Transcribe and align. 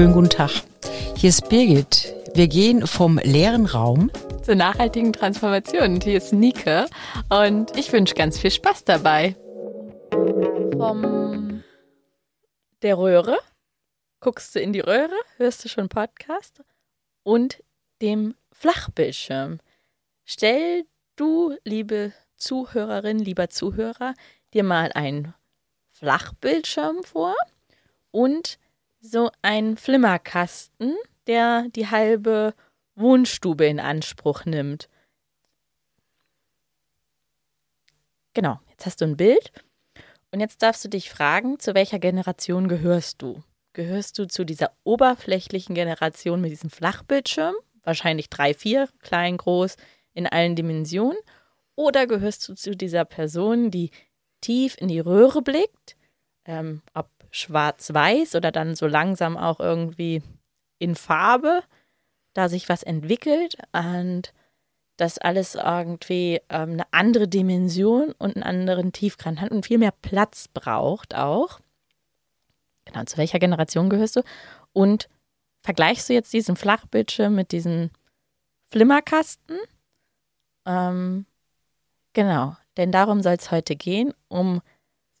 schönen 0.00 0.14
guten 0.14 0.30
Tag. 0.30 0.50
Hier 1.14 1.28
ist 1.28 1.50
Birgit. 1.50 2.14
Wir 2.32 2.48
gehen 2.48 2.86
vom 2.86 3.18
leeren 3.18 3.66
Raum 3.66 4.10
zur 4.42 4.54
nachhaltigen 4.54 5.12
Transformation. 5.12 5.96
Und 5.96 6.04
hier 6.04 6.16
ist 6.16 6.32
Nike 6.32 6.86
und 7.28 7.76
ich 7.76 7.92
wünsche 7.92 8.14
ganz 8.14 8.38
viel 8.38 8.50
Spaß 8.50 8.84
dabei. 8.84 9.36
Vom 10.72 11.62
der 12.80 12.96
Röhre 12.96 13.36
guckst 14.20 14.54
du 14.54 14.60
in 14.60 14.72
die 14.72 14.80
Röhre, 14.80 15.12
hörst 15.36 15.66
du 15.66 15.68
schon 15.68 15.90
Podcast 15.90 16.62
und 17.22 17.62
dem 18.00 18.34
Flachbildschirm. 18.52 19.58
Stell 20.24 20.86
du, 21.16 21.58
liebe 21.62 22.14
Zuhörerin, 22.38 23.18
lieber 23.18 23.50
Zuhörer, 23.50 24.14
dir 24.54 24.64
mal 24.64 24.92
einen 24.94 25.34
Flachbildschirm 25.90 27.02
vor 27.02 27.34
und 28.12 28.58
so 29.00 29.30
einen 29.42 29.76
Flimmerkasten, 29.76 30.96
der 31.26 31.66
die 31.74 31.88
halbe 31.88 32.54
Wohnstube 32.94 33.66
in 33.66 33.80
Anspruch 33.80 34.44
nimmt. 34.44 34.88
Genau, 38.34 38.60
jetzt 38.70 38.86
hast 38.86 39.00
du 39.00 39.06
ein 39.06 39.16
Bild 39.16 39.52
und 40.30 40.40
jetzt 40.40 40.62
darfst 40.62 40.84
du 40.84 40.88
dich 40.88 41.10
fragen, 41.10 41.58
zu 41.58 41.74
welcher 41.74 41.98
Generation 41.98 42.68
gehörst 42.68 43.22
du? 43.22 43.42
Gehörst 43.72 44.18
du 44.18 44.26
zu 44.26 44.44
dieser 44.44 44.72
oberflächlichen 44.84 45.74
Generation 45.74 46.40
mit 46.40 46.50
diesem 46.50 46.70
Flachbildschirm, 46.70 47.54
wahrscheinlich 47.82 48.28
drei, 48.28 48.54
vier, 48.54 48.88
klein, 49.00 49.36
groß, 49.36 49.76
in 50.12 50.26
allen 50.26 50.56
Dimensionen? 50.56 51.18
Oder 51.74 52.06
gehörst 52.06 52.48
du 52.48 52.54
zu 52.54 52.76
dieser 52.76 53.04
Person, 53.04 53.70
die 53.70 53.90
tief 54.40 54.76
in 54.78 54.88
die 54.88 55.00
Röhre 55.00 55.42
blickt, 55.42 55.96
ähm, 56.44 56.82
ob 56.94 57.08
schwarz-weiß 57.30 58.34
oder 58.34 58.52
dann 58.52 58.74
so 58.74 58.86
langsam 58.86 59.36
auch 59.36 59.60
irgendwie 59.60 60.22
in 60.78 60.94
Farbe, 60.94 61.62
da 62.34 62.48
sich 62.48 62.68
was 62.68 62.82
entwickelt 62.82 63.56
und 63.72 64.32
das 64.96 65.18
alles 65.18 65.54
irgendwie 65.54 66.40
ähm, 66.48 66.72
eine 66.72 66.92
andere 66.92 67.26
Dimension 67.26 68.12
und 68.18 68.36
einen 68.36 68.42
anderen 68.42 68.92
Tiefkern 68.92 69.40
hat 69.40 69.50
und 69.50 69.66
viel 69.66 69.78
mehr 69.78 69.94
Platz 70.02 70.48
braucht 70.48 71.14
auch. 71.14 71.60
Genau, 72.84 73.04
zu 73.04 73.16
welcher 73.16 73.38
Generation 73.38 73.88
gehörst 73.88 74.16
du? 74.16 74.22
Und 74.72 75.08
vergleichst 75.62 76.08
du 76.08 76.12
jetzt 76.12 76.32
diesen 76.32 76.56
Flachbildschirm 76.56 77.34
mit 77.34 77.52
diesem 77.52 77.90
Flimmerkasten? 78.66 79.58
Ähm, 80.66 81.26
genau, 82.12 82.56
denn 82.76 82.92
darum 82.92 83.22
soll 83.22 83.34
es 83.34 83.50
heute 83.50 83.76
gehen, 83.76 84.12
um 84.28 84.60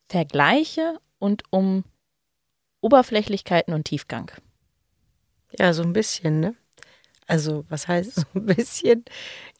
Vergleiche 0.08 0.98
und 1.18 1.42
um 1.50 1.84
Oberflächlichkeiten 2.80 3.74
und 3.74 3.84
Tiefgang. 3.84 4.30
Ja, 5.58 5.72
so 5.72 5.82
ein 5.82 5.92
bisschen, 5.92 6.40
ne? 6.40 6.54
Also, 7.26 7.64
was 7.68 7.88
heißt 7.88 8.14
so 8.16 8.22
ein 8.34 8.46
bisschen? 8.46 9.04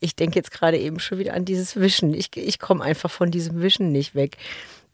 Ich 0.01 0.17
denke 0.17 0.39
jetzt 0.39 0.51
gerade 0.51 0.79
eben 0.79 0.99
schon 0.99 1.19
wieder 1.19 1.35
an 1.35 1.45
dieses 1.45 1.77
Wischen. 1.77 2.15
Ich, 2.15 2.37
ich 2.37 2.59
komme 2.59 2.83
einfach 2.83 3.11
von 3.11 3.31
diesem 3.31 3.61
Wischen 3.63 3.93
nicht 3.93 4.15
weg. 4.15 4.37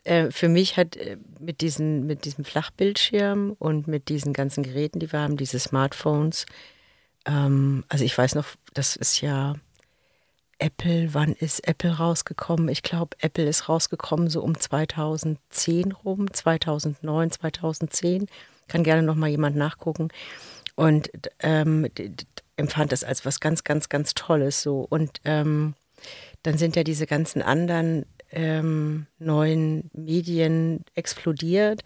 Äh, 0.05 0.31
für 0.31 0.49
mich 0.49 0.77
hat 0.77 0.97
äh, 0.97 1.17
mit, 1.41 1.61
diesen, 1.61 2.07
mit 2.07 2.25
diesem 2.25 2.45
Flachbildschirm 2.45 3.57
und 3.59 3.89
mit 3.89 4.09
diesen 4.09 4.33
ganzen 4.33 4.63
Geräten, 4.63 5.01
die 5.01 5.11
wir 5.13 5.21
haben, 5.21 5.37
diese 5.37 5.59
Smartphones, 5.59 6.47
ähm, 7.27 7.85
also 7.89 8.05
ich 8.05 8.17
weiß 8.17 8.35
noch, 8.35 8.47
das 8.73 8.97
ist 8.97 9.21
ja 9.21 9.55
Apple, 10.59 11.13
wann 11.13 11.33
ist 11.33 11.67
Apple 11.69 11.99
rausgekommen? 11.99 12.69
Ich 12.69 12.83
glaube, 12.83 13.17
Apple 13.21 13.47
ist 13.47 13.69
rausgekommen 13.69 14.29
so 14.31 14.43
um 14.43 14.59
2010 14.59 15.93
rum, 15.93 16.33
2009, 16.33 17.31
2010. 17.31 18.27
Kann 18.69 18.83
gerne 18.83 19.03
noch 19.03 19.15
mal 19.15 19.29
jemand 19.29 19.57
nachgucken. 19.57 20.09
Und 20.75 21.11
ähm, 21.41 21.89
empfand 22.57 22.93
das 22.93 23.05
als 23.05 23.25
was 23.25 23.41
ganz, 23.41 23.65
ganz, 23.65 23.89
ganz 23.89 24.15
Tolles 24.15 24.63
so. 24.63 24.87
Und 24.89 25.21
ähm, 25.25 25.75
dann 26.43 26.59
sind 26.59 26.77
ja 26.77 26.85
diese 26.85 27.07
ganzen 27.07 27.43
anderen 27.43 28.07
ähm, 28.31 29.07
neuen 29.19 29.91
Medien 29.93 30.85
explodiert. 30.95 31.83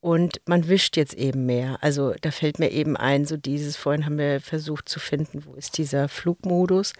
Und 0.00 0.40
man 0.46 0.68
wischt 0.68 0.96
jetzt 0.96 1.14
eben 1.14 1.46
mehr. 1.46 1.78
Also 1.80 2.14
da 2.20 2.32
fällt 2.32 2.58
mir 2.58 2.70
eben 2.70 2.96
ein, 2.96 3.24
so 3.24 3.36
dieses, 3.36 3.76
vorhin 3.76 4.04
haben 4.04 4.18
wir 4.18 4.40
versucht 4.40 4.88
zu 4.88 4.98
finden, 4.98 5.44
wo 5.46 5.54
ist 5.54 5.78
dieser 5.78 6.08
Flugmodus. 6.08 6.92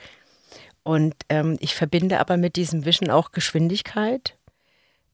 Und 0.85 1.15
ähm, 1.29 1.57
ich 1.61 1.75
verbinde 1.75 2.21
aber 2.21 2.37
mit 2.37 2.57
diesem 2.57 2.85
Wischen 2.85 3.11
auch 3.11 3.33
Geschwindigkeit. 3.33 4.37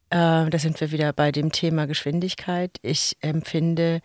Äh, 0.09 0.49
da 0.49 0.57
sind 0.57 0.79
wir 0.81 0.91
wieder 0.91 1.13
bei 1.13 1.31
dem 1.31 1.51
Thema 1.51 1.85
Geschwindigkeit. 1.85 2.77
Ich 2.81 3.17
empfinde 3.21 4.01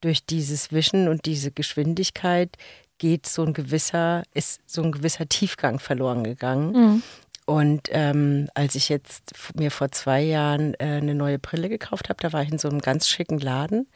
durch 0.00 0.24
dieses 0.24 0.70
Wischen 0.72 1.08
und 1.08 1.26
diese 1.26 1.50
Geschwindigkeit 1.50 2.56
geht 2.98 3.26
so 3.26 3.44
ein 3.44 3.52
gewisser, 3.52 4.22
ist 4.34 4.60
so 4.66 4.82
ein 4.82 4.92
gewisser 4.92 5.28
Tiefgang 5.28 5.80
verloren 5.80 6.24
gegangen. 6.24 6.72
Mhm. 6.72 7.02
Und 7.46 7.88
ähm, 7.92 8.48
als 8.52 8.74
ich 8.74 8.90
jetzt 8.90 9.32
mir 9.54 9.70
vor 9.70 9.90
zwei 9.90 10.20
Jahren 10.20 10.74
äh, 10.74 10.98
eine 11.00 11.14
neue 11.14 11.38
Brille 11.38 11.70
gekauft 11.70 12.10
habe, 12.10 12.20
da 12.20 12.34
war 12.34 12.42
ich 12.42 12.52
in 12.52 12.58
so 12.58 12.68
einem 12.68 12.80
ganz 12.80 13.08
schicken 13.08 13.38
Laden. 13.38 13.88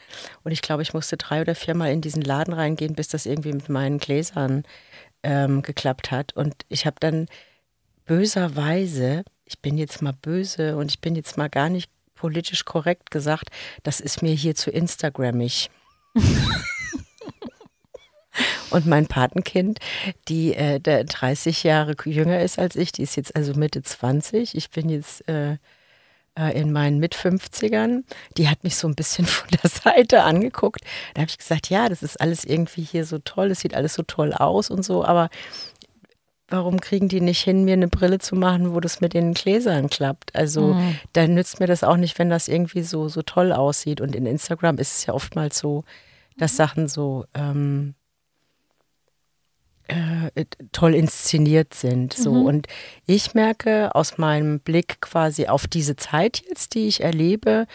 Und 0.42 0.52
ich 0.52 0.62
glaube, 0.62 0.80
ich 0.80 0.94
musste 0.94 1.18
drei 1.18 1.42
oder 1.42 1.54
viermal 1.54 1.92
in 1.92 2.00
diesen 2.00 2.22
Laden 2.22 2.54
reingehen, 2.54 2.94
bis 2.94 3.08
das 3.08 3.26
irgendwie 3.26 3.52
mit 3.52 3.68
meinen 3.68 3.98
Gläsern 3.98 4.62
ähm, 5.22 5.62
geklappt 5.62 6.10
hat. 6.10 6.32
Und 6.34 6.54
ich 6.68 6.86
habe 6.86 6.96
dann 7.00 7.26
böserweise, 8.06 9.24
ich 9.44 9.60
bin 9.60 9.78
jetzt 9.78 10.02
mal 10.02 10.12
böse 10.12 10.76
und 10.76 10.90
ich 10.90 11.00
bin 11.00 11.14
jetzt 11.14 11.36
mal 11.38 11.48
gar 11.48 11.68
nicht 11.68 11.90
politisch 12.14 12.64
korrekt 12.64 13.10
gesagt, 13.10 13.48
das 13.82 14.00
ist 14.00 14.22
mir 14.22 14.34
hier 14.34 14.54
zu 14.54 14.70
Instagrammig. 14.70 15.70
und 18.70 18.86
mein 18.86 19.06
Patenkind, 19.06 19.80
die 20.28 20.54
äh, 20.54 20.78
30 20.80 21.64
Jahre 21.64 21.96
jünger 22.04 22.40
ist 22.40 22.58
als 22.58 22.76
ich, 22.76 22.92
die 22.92 23.02
ist 23.02 23.16
jetzt 23.16 23.34
also 23.34 23.54
Mitte 23.54 23.82
20. 23.82 24.54
Ich 24.56 24.70
bin 24.70 24.88
jetzt 24.88 25.28
äh, 25.28 25.56
äh, 26.38 26.58
in 26.58 26.72
meinen 26.72 26.98
Mit-50ern. 26.98 28.04
Die 28.36 28.48
hat 28.48 28.64
mich 28.64 28.76
so 28.76 28.88
ein 28.88 28.94
bisschen 28.94 29.26
von 29.26 29.48
der 29.62 29.70
Seite 29.70 30.22
angeguckt. 30.22 30.82
Da 31.14 31.22
habe 31.22 31.30
ich 31.30 31.38
gesagt, 31.38 31.70
ja, 31.70 31.88
das 31.88 32.02
ist 32.02 32.20
alles 32.20 32.44
irgendwie 32.44 32.82
hier 32.82 33.04
so 33.04 33.18
toll, 33.18 33.50
es 33.50 33.60
sieht 33.60 33.74
alles 33.74 33.94
so 33.94 34.02
toll 34.02 34.32
aus 34.32 34.70
und 34.70 34.84
so, 34.84 35.04
aber 35.04 35.30
warum 36.48 36.80
kriegen 36.80 37.08
die 37.08 37.20
nicht 37.20 37.42
hin, 37.42 37.64
mir 37.64 37.72
eine 37.72 37.88
Brille 37.88 38.18
zu 38.18 38.36
machen, 38.36 38.74
wo 38.74 38.80
das 38.80 39.00
mit 39.00 39.14
den 39.14 39.32
Gläsern 39.34 39.88
klappt? 39.88 40.34
Also 40.36 40.74
mhm. 40.74 40.98
da 41.14 41.26
nützt 41.26 41.60
mir 41.60 41.66
das 41.66 41.82
auch 41.82 41.96
nicht, 41.96 42.18
wenn 42.18 42.28
das 42.28 42.46
irgendwie 42.46 42.82
so, 42.82 43.08
so 43.08 43.22
toll 43.22 43.52
aussieht. 43.52 44.00
Und 44.00 44.14
in 44.14 44.26
Instagram 44.26 44.76
ist 44.78 44.98
es 44.98 45.06
ja 45.06 45.14
oftmals 45.14 45.58
so, 45.58 45.84
dass 46.36 46.56
Sachen 46.56 46.88
so 46.88 47.24
ähm, 47.34 47.94
äh, 50.34 50.44
toll 50.72 50.94
inszeniert 50.94 51.74
sind. 51.74 52.12
So. 52.12 52.32
Mhm. 52.32 52.44
Und 52.44 52.66
ich 53.06 53.34
merke 53.34 53.94
aus 53.94 54.18
meinem 54.18 54.60
Blick 54.60 55.00
quasi 55.00 55.46
auf 55.46 55.66
diese 55.66 55.96
Zeit 55.96 56.42
jetzt, 56.48 56.74
die 56.74 56.88
ich 56.88 57.02
erlebe, 57.02 57.66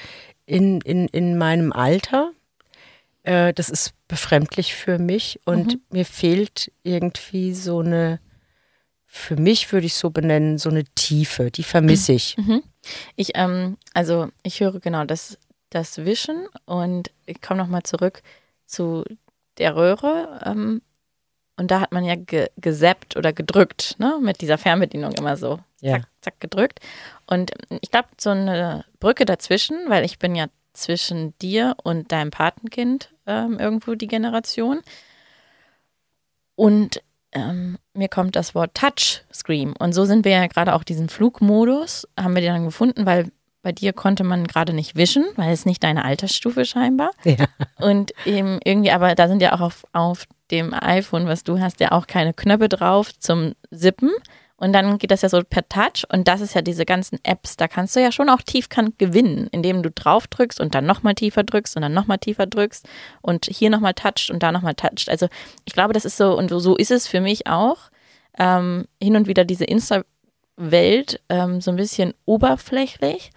in, 0.46 0.82
in, 0.82 1.08
in 1.08 1.38
meinem 1.38 1.74
Alter, 1.74 2.32
äh, 3.24 3.54
das 3.54 3.70
ist 3.70 3.94
befremdlich 4.08 4.74
für 4.74 4.98
mich 4.98 5.40
und 5.46 5.74
mhm. 5.74 5.82
mir 5.92 6.06
fehlt 6.06 6.72
irgendwie 6.84 7.54
so 7.54 7.80
eine, 7.80 8.20
für 9.06 9.36
mich 9.36 9.72
würde 9.72 9.86
ich 9.86 9.96
so 9.96 10.10
benennen, 10.10 10.58
so 10.58 10.70
eine 10.70 10.86
Tiefe, 10.96 11.52
die 11.52 11.64
vermisse 11.64 12.14
ich. 12.14 12.38
Mhm. 12.38 12.64
Ich, 13.18 13.32
ähm, 13.36 13.78
also 13.94 14.30
ich 14.44 14.62
höre 14.62 14.80
genau 14.80 15.04
das, 15.04 15.38
das 15.70 16.06
Wischen 16.06 16.48
und 16.66 17.12
ich 17.26 17.42
komme 17.42 17.60
nochmal 17.60 17.84
zurück 17.84 18.22
zu 18.66 19.04
der 19.58 19.76
Röhre. 19.76 20.40
Ähm, 20.46 20.82
und 21.58 21.72
da 21.72 21.82
hat 21.82 21.92
man 21.92 22.06
ja 22.06 22.16
ge 22.16 22.50
gesappt 22.58 23.18
oder 23.18 23.34
gedrückt, 23.34 23.96
ne? 23.98 24.20
Mit 24.22 24.42
dieser 24.42 24.58
Fernbedienung 24.58 25.14
immer 25.14 25.38
so. 25.38 25.60
Ja. 25.82 25.94
Zack, 25.94 26.08
zack, 26.22 26.40
gedrückt. 26.40 26.80
Und 27.26 27.52
ich 27.82 27.92
glaube, 27.92 28.08
so 28.20 28.30
eine 28.30 28.86
Brücke 29.00 29.26
dazwischen, 29.26 29.90
weil 29.90 30.06
ich 30.06 30.20
bin 30.20 30.36
ja 30.36 30.48
zwischen 30.74 31.38
dir 31.40 31.76
und 31.84 32.12
deinem 32.12 32.32
Patenkind 32.32 33.10
ähm, 33.26 33.60
irgendwo 33.60 33.96
die 33.96 34.08
Generation. 34.08 34.82
Und 36.56 37.02
ähm, 37.32 37.78
mir 37.94 38.08
kommt 38.08 38.36
das 38.36 38.56
Wort 38.56 38.76
Touchscreen. 38.76 39.74
Und 39.74 39.94
so 39.94 40.06
sind 40.06 40.26
wir 40.26 40.32
ja 40.32 40.48
gerade 40.48 40.74
auch 40.76 40.84
diesen 40.84 41.10
Flugmodus, 41.10 42.08
haben 42.18 42.36
wir 42.36 42.42
den 42.42 42.54
dann 42.54 42.66
gefunden, 42.66 43.06
weil 43.06 43.32
bei 43.68 43.74
dir 43.74 43.92
konnte 43.92 44.24
man 44.24 44.48
gerade 44.48 44.72
nicht 44.72 44.96
wischen, 44.96 45.26
weil 45.36 45.52
es 45.52 45.66
nicht 45.66 45.84
deine 45.84 46.06
Altersstufe 46.06 46.64
scheinbar. 46.64 47.12
Ja. 47.26 47.48
Und 47.82 48.14
eben 48.26 48.60
irgendwie, 48.64 48.92
aber 48.92 49.14
da 49.14 49.28
sind 49.28 49.42
ja 49.42 49.52
auch 49.52 49.60
auf, 49.60 49.84
auf 49.92 50.24
dem 50.52 50.74
iPhone, 50.74 51.28
was 51.28 51.44
du 51.44 51.60
hast, 51.60 51.82
ja 51.82 51.92
auch 51.92 52.08
keine 52.08 52.34
Knöpfe 52.34 52.70
drauf 52.70 53.12
zum 53.20 53.56
Sippen. 53.70 54.10
Und 54.56 54.72
dann 54.72 55.00
geht 55.00 55.12
das 55.12 55.22
ja 55.22 55.28
so 55.28 55.42
per 55.44 55.68
Touch. 55.68 56.06
Und 56.10 56.30
das 56.30 56.40
ist 56.40 56.56
ja 56.56 56.62
diese 56.62 56.86
ganzen 56.86 57.20
Apps. 57.24 57.58
Da 57.58 57.68
kannst 57.68 57.94
du 57.98 58.00
ja 58.00 58.14
schon 58.14 58.30
auch 58.30 58.42
tiefkant 58.42 58.98
gewinnen, 59.00 59.50
indem 59.52 59.84
du 59.84 59.92
drauf 59.92 60.28
drückst 60.28 60.62
und 60.62 60.74
dann 60.74 60.86
nochmal 60.86 61.16
tiefer 61.16 61.44
drückst 61.44 61.76
und 61.76 61.82
dann 61.82 61.94
nochmal 61.94 62.20
tiefer 62.20 62.46
drückst 62.46 62.88
und 63.22 63.48
hier 63.48 63.70
nochmal 63.70 63.96
toucht 63.96 64.30
und 64.32 64.44
da 64.44 64.54
nochmal 64.54 64.76
toucht. 64.76 65.10
Also 65.10 65.28
ich 65.66 65.74
glaube, 65.74 65.92
das 65.92 66.06
ist 66.06 66.16
so, 66.16 66.38
und 66.38 66.48
so 66.48 66.78
ist 66.78 66.92
es 66.92 67.06
für 67.06 67.20
mich 67.20 67.48
auch. 67.48 67.80
Ähm, 68.40 68.86
hin 69.04 69.18
und 69.18 69.28
wieder 69.28 69.44
diese 69.44 69.66
Insta-Welt 69.66 71.20
ähm, 71.28 71.60
so 71.60 71.72
ein 71.72 71.76
bisschen 71.76 72.14
oberflächlich. 72.24 73.32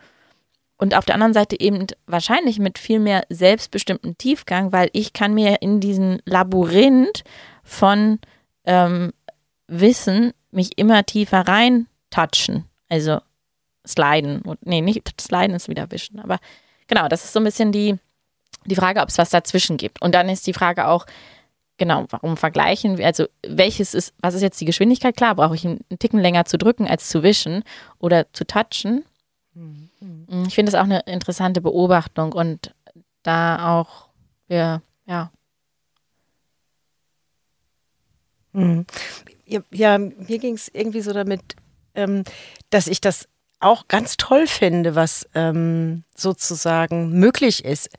Und 0.80 0.94
auf 0.94 1.04
der 1.04 1.14
anderen 1.14 1.34
Seite 1.34 1.60
eben 1.60 1.86
wahrscheinlich 2.06 2.58
mit 2.58 2.78
viel 2.78 3.00
mehr 3.00 3.24
selbstbestimmten 3.28 4.16
Tiefgang, 4.16 4.72
weil 4.72 4.88
ich 4.94 5.12
kann 5.12 5.34
mir 5.34 5.60
in 5.60 5.78
diesen 5.78 6.22
Labyrinth 6.24 7.22
von 7.62 8.18
ähm, 8.64 9.12
Wissen 9.66 10.32
mich 10.50 10.78
immer 10.78 11.04
tiefer 11.04 11.46
rein 11.46 11.86
touchen. 12.08 12.64
Also 12.88 13.20
sliden. 13.86 14.42
Nee, 14.62 14.80
nicht 14.80 15.20
sliden 15.20 15.54
ist 15.54 15.68
wieder 15.68 15.90
wischen. 15.90 16.18
Aber 16.18 16.38
genau, 16.88 17.08
das 17.08 17.24
ist 17.24 17.34
so 17.34 17.40
ein 17.40 17.44
bisschen 17.44 17.72
die, 17.72 17.96
die 18.64 18.74
Frage, 18.74 19.00
ob 19.00 19.10
es 19.10 19.18
was 19.18 19.28
dazwischen 19.28 19.76
gibt. 19.76 20.00
Und 20.00 20.14
dann 20.14 20.30
ist 20.30 20.46
die 20.46 20.54
Frage 20.54 20.88
auch, 20.88 21.04
genau, 21.76 22.06
warum 22.08 22.38
vergleichen 22.38 22.96
wir, 22.96 23.04
also 23.04 23.26
welches 23.46 23.92
ist, 23.92 24.14
was 24.22 24.32
ist 24.32 24.40
jetzt 24.40 24.60
die 24.62 24.64
Geschwindigkeit? 24.64 25.14
Klar, 25.14 25.34
brauche 25.34 25.54
ich 25.54 25.66
einen, 25.66 25.84
Ticken 25.98 26.20
länger 26.20 26.46
zu 26.46 26.56
drücken 26.56 26.88
als 26.88 27.10
zu 27.10 27.22
wischen 27.22 27.64
oder 27.98 28.32
zu 28.32 28.46
touchen. 28.46 29.04
Mhm. 29.54 30.46
Ich 30.46 30.54
finde 30.54 30.72
das 30.72 30.80
auch 30.80 30.84
eine 30.84 31.00
interessante 31.00 31.60
Beobachtung 31.60 32.32
und 32.32 32.74
da 33.22 33.78
auch, 33.78 34.08
wir, 34.48 34.82
ja. 35.06 35.30
Mhm. 38.52 38.86
Ja, 39.72 39.98
mir 39.98 40.38
ging 40.38 40.54
es 40.54 40.68
irgendwie 40.72 41.00
so 41.00 41.12
damit, 41.12 41.56
ähm, 41.94 42.24
dass 42.70 42.86
ich 42.86 43.00
das 43.00 43.28
auch 43.58 43.88
ganz 43.88 44.16
toll 44.16 44.46
finde, 44.46 44.94
was 44.94 45.28
ähm, 45.34 46.04
sozusagen 46.14 47.10
möglich 47.18 47.64
ist. 47.64 47.90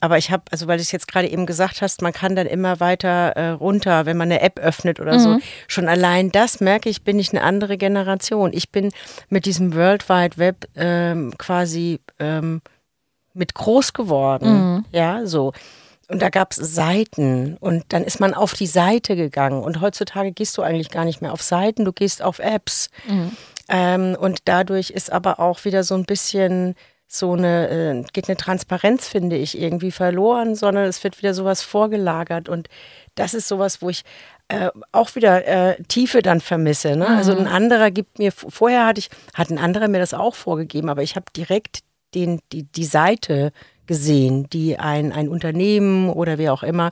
Aber 0.00 0.18
ich 0.18 0.30
habe, 0.30 0.42
also 0.50 0.66
weil 0.66 0.76
du 0.76 0.82
es 0.82 0.92
jetzt 0.92 1.08
gerade 1.08 1.28
eben 1.28 1.46
gesagt 1.46 1.80
hast, 1.80 2.02
man 2.02 2.12
kann 2.12 2.36
dann 2.36 2.46
immer 2.46 2.78
weiter 2.80 3.30
äh, 3.36 3.48
runter, 3.50 4.04
wenn 4.06 4.16
man 4.16 4.30
eine 4.30 4.42
App 4.42 4.58
öffnet 4.58 5.00
oder 5.00 5.14
mhm. 5.14 5.18
so. 5.18 5.38
Schon 5.66 5.88
allein 5.88 6.30
das 6.30 6.60
merke 6.60 6.90
ich, 6.90 7.02
bin 7.04 7.18
ich 7.18 7.32
eine 7.32 7.42
andere 7.42 7.78
Generation. 7.78 8.52
Ich 8.52 8.70
bin 8.70 8.90
mit 9.28 9.46
diesem 9.46 9.74
World 9.74 10.08
Wide 10.08 10.36
Web 10.36 10.66
ähm, 10.74 11.32
quasi 11.38 12.00
ähm, 12.18 12.60
mit 13.32 13.54
groß 13.54 13.92
geworden. 13.92 14.74
Mhm. 14.74 14.84
Ja, 14.92 15.26
so. 15.26 15.52
Und 16.08 16.20
da 16.20 16.28
gab 16.28 16.52
es 16.52 16.58
Seiten 16.58 17.56
und 17.58 17.84
dann 17.88 18.04
ist 18.04 18.20
man 18.20 18.34
auf 18.34 18.52
die 18.52 18.66
Seite 18.66 19.16
gegangen. 19.16 19.62
Und 19.62 19.80
heutzutage 19.80 20.32
gehst 20.32 20.56
du 20.58 20.62
eigentlich 20.62 20.90
gar 20.90 21.04
nicht 21.04 21.22
mehr 21.22 21.32
auf 21.32 21.42
Seiten, 21.42 21.84
du 21.84 21.92
gehst 21.92 22.22
auf 22.22 22.40
Apps. 22.40 22.90
Mhm. 23.08 23.32
Ähm, 23.68 24.16
und 24.20 24.40
dadurch 24.44 24.90
ist 24.90 25.10
aber 25.10 25.40
auch 25.40 25.64
wieder 25.64 25.82
so 25.82 25.94
ein 25.94 26.04
bisschen 26.04 26.74
so 27.14 27.32
eine, 27.32 27.68
äh, 27.68 28.04
geht 28.12 28.28
eine 28.28 28.36
Transparenz, 28.36 29.08
finde 29.08 29.36
ich, 29.36 29.58
irgendwie 29.58 29.90
verloren, 29.90 30.54
sondern 30.54 30.84
es 30.84 31.02
wird 31.04 31.18
wieder 31.18 31.34
sowas 31.34 31.62
vorgelagert. 31.62 32.48
Und 32.48 32.68
das 33.14 33.34
ist 33.34 33.48
sowas, 33.48 33.82
wo 33.82 33.88
ich 33.88 34.02
äh, 34.48 34.70
auch 34.92 35.14
wieder 35.14 35.46
äh, 35.46 35.82
Tiefe 35.84 36.22
dann 36.22 36.40
vermisse. 36.40 36.96
Ne? 36.96 37.06
Also 37.06 37.32
mhm. 37.32 37.38
Also 37.38 37.38
ein 37.38 37.46
anderer 37.46 37.90
gibt 37.90 38.18
mir, 38.18 38.32
vorher 38.32 38.86
hatte 38.86 38.98
ich, 38.98 39.10
hat 39.32 39.50
ein 39.50 39.58
anderer 39.58 39.88
mir 39.88 39.98
das 39.98 40.14
auch 40.14 40.34
vorgegeben, 40.34 40.88
aber 40.88 41.02
ich 41.02 41.16
habe 41.16 41.26
direkt 41.34 41.80
den, 42.14 42.40
die, 42.52 42.64
die 42.64 42.84
Seite 42.84 43.52
gesehen, 43.86 44.48
die 44.50 44.78
ein, 44.78 45.12
ein 45.12 45.28
Unternehmen 45.28 46.08
oder 46.08 46.38
wer 46.38 46.52
auch 46.52 46.62
immer 46.62 46.90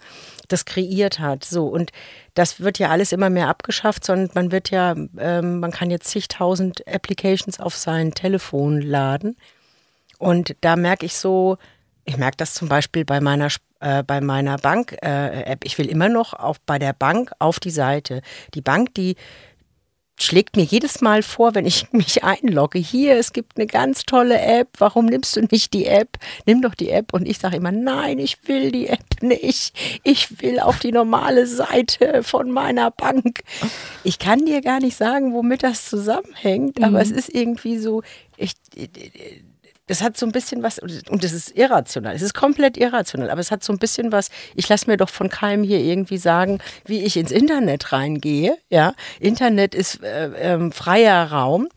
das 0.48 0.64
kreiert 0.64 1.18
hat. 1.18 1.44
So 1.44 1.66
und 1.66 1.90
das 2.34 2.60
wird 2.60 2.78
ja 2.78 2.90
alles 2.90 3.12
immer 3.12 3.30
mehr 3.30 3.48
abgeschafft, 3.48 4.04
sondern 4.04 4.30
man 4.34 4.52
wird 4.52 4.70
ja, 4.70 4.94
ähm, 5.18 5.60
man 5.60 5.70
kann 5.70 5.90
jetzt 5.90 6.08
zigtausend 6.08 6.86
Applications 6.86 7.60
auf 7.60 7.76
sein 7.76 8.12
Telefon 8.12 8.80
laden. 8.80 9.36
Und 10.22 10.54
da 10.60 10.76
merke 10.76 11.04
ich 11.04 11.16
so, 11.16 11.58
ich 12.04 12.16
merke 12.16 12.36
das 12.36 12.54
zum 12.54 12.68
Beispiel 12.68 13.04
bei 13.04 13.20
meiner 13.20 13.48
äh, 13.80 14.04
bei 14.04 14.20
meiner 14.20 14.56
Bank-App. 14.56 15.02
Äh, 15.02 15.66
ich 15.66 15.78
will 15.78 15.86
immer 15.86 16.08
noch 16.08 16.32
auf, 16.32 16.60
bei 16.60 16.78
der 16.78 16.92
Bank 16.92 17.32
auf 17.40 17.58
die 17.58 17.70
Seite. 17.70 18.22
Die 18.54 18.60
Bank, 18.60 18.94
die 18.94 19.16
schlägt 20.20 20.54
mir 20.56 20.62
jedes 20.62 21.00
Mal 21.00 21.24
vor, 21.24 21.56
wenn 21.56 21.66
ich 21.66 21.92
mich 21.92 22.22
einlogge, 22.22 22.78
hier, 22.78 23.16
es 23.16 23.32
gibt 23.32 23.56
eine 23.56 23.66
ganz 23.66 24.04
tolle 24.04 24.40
App, 24.40 24.68
warum 24.78 25.06
nimmst 25.06 25.34
du 25.34 25.40
nicht 25.50 25.74
die 25.74 25.86
App? 25.86 26.18
Nimm 26.46 26.62
doch 26.62 26.76
die 26.76 26.90
App. 26.90 27.12
Und 27.12 27.26
ich 27.26 27.38
sage 27.38 27.56
immer, 27.56 27.72
nein, 27.72 28.20
ich 28.20 28.46
will 28.46 28.70
die 28.70 28.86
App 28.86 29.04
nicht. 29.22 29.76
Ich 30.04 30.40
will 30.40 30.60
auf 30.60 30.78
die 30.78 30.92
normale 30.92 31.48
Seite 31.48 32.22
von 32.22 32.52
meiner 32.52 32.92
Bank. 32.92 33.42
Ich 34.04 34.20
kann 34.20 34.46
dir 34.46 34.60
gar 34.60 34.78
nicht 34.78 34.96
sagen, 34.96 35.34
womit 35.34 35.64
das 35.64 35.90
zusammenhängt, 35.90 36.78
mhm. 36.78 36.84
aber 36.84 37.00
es 37.00 37.10
ist 37.10 37.28
irgendwie 37.28 37.78
so, 37.78 38.04
ich, 38.36 38.52
das 39.92 40.00
hat 40.00 40.16
so 40.16 40.24
ein 40.24 40.32
bisschen 40.32 40.62
was, 40.62 40.78
und 40.78 41.22
das 41.22 41.34
ist 41.34 41.54
irrational, 41.54 42.14
es 42.14 42.22
ist 42.22 42.32
komplett 42.32 42.78
irrational, 42.78 43.30
aber 43.30 43.40
es 43.40 43.50
hat 43.50 43.62
so 43.62 43.74
ein 43.74 43.78
bisschen 43.78 44.10
was, 44.10 44.30
ich 44.54 44.66
lasse 44.66 44.88
mir 44.88 44.96
doch 44.96 45.10
von 45.10 45.28
keinem 45.28 45.64
hier 45.64 45.80
irgendwie 45.80 46.16
sagen, 46.16 46.60
wie 46.86 47.02
ich 47.02 47.18
ins 47.18 47.30
Internet 47.30 47.92
reingehe. 47.92 48.56
Ja, 48.70 48.94
Internet 49.20 49.74
ist 49.74 50.02
äh, 50.02 50.54
äh, 50.54 50.70
freier 50.70 51.30
Raum. 51.30 51.68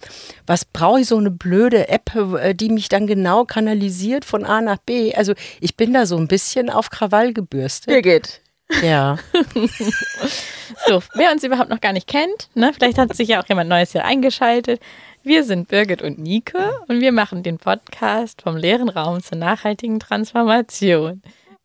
Was 0.48 0.64
brauche 0.64 1.02
ich 1.02 1.08
so 1.08 1.18
eine 1.18 1.30
blöde 1.30 1.90
App, 1.90 2.16
äh, 2.16 2.54
die 2.56 2.70
mich 2.70 2.88
dann 2.88 3.06
genau 3.06 3.44
kanalisiert 3.44 4.24
von 4.24 4.46
A 4.46 4.62
nach 4.62 4.78
B? 4.78 5.14
Also 5.14 5.34
ich 5.60 5.76
bin 5.76 5.92
da 5.92 6.06
so 6.06 6.16
ein 6.16 6.30
bisschen 6.30 6.70
auf 6.70 6.92
Krawall 6.92 7.34
gebürstet. 7.34 7.88
Birgit, 7.88 8.40
ja. 8.82 9.18
so, 10.88 11.04
wer 11.16 11.32
uns 11.34 11.44
überhaupt 11.44 11.70
noch 11.70 11.82
gar 11.82 11.92
nicht 11.92 12.08
kennt, 12.08 12.48
ne, 12.54 12.72
vielleicht 12.74 12.98
hat 12.98 13.14
sich 13.14 13.28
ja 13.28 13.44
auch 13.44 13.50
jemand 13.50 13.70
Neues 13.70 13.92
hier 13.92 14.06
eingeschaltet. 14.06 14.80
Wir 15.26 15.44
sind 15.44 15.70
Birgit 15.70 16.04
und 16.04 16.20
Nike 16.20 16.54
und 16.88 17.02
wir 17.02 17.12
machen 17.12 17.42
den 17.42 17.58
Podcast 17.58 18.44
vom 18.44 18.56
leeren 18.56 18.90
Raum 18.90 19.24
zur 19.24 19.40
nachhaltigen 19.40 20.00
Transformation. 20.00 21.24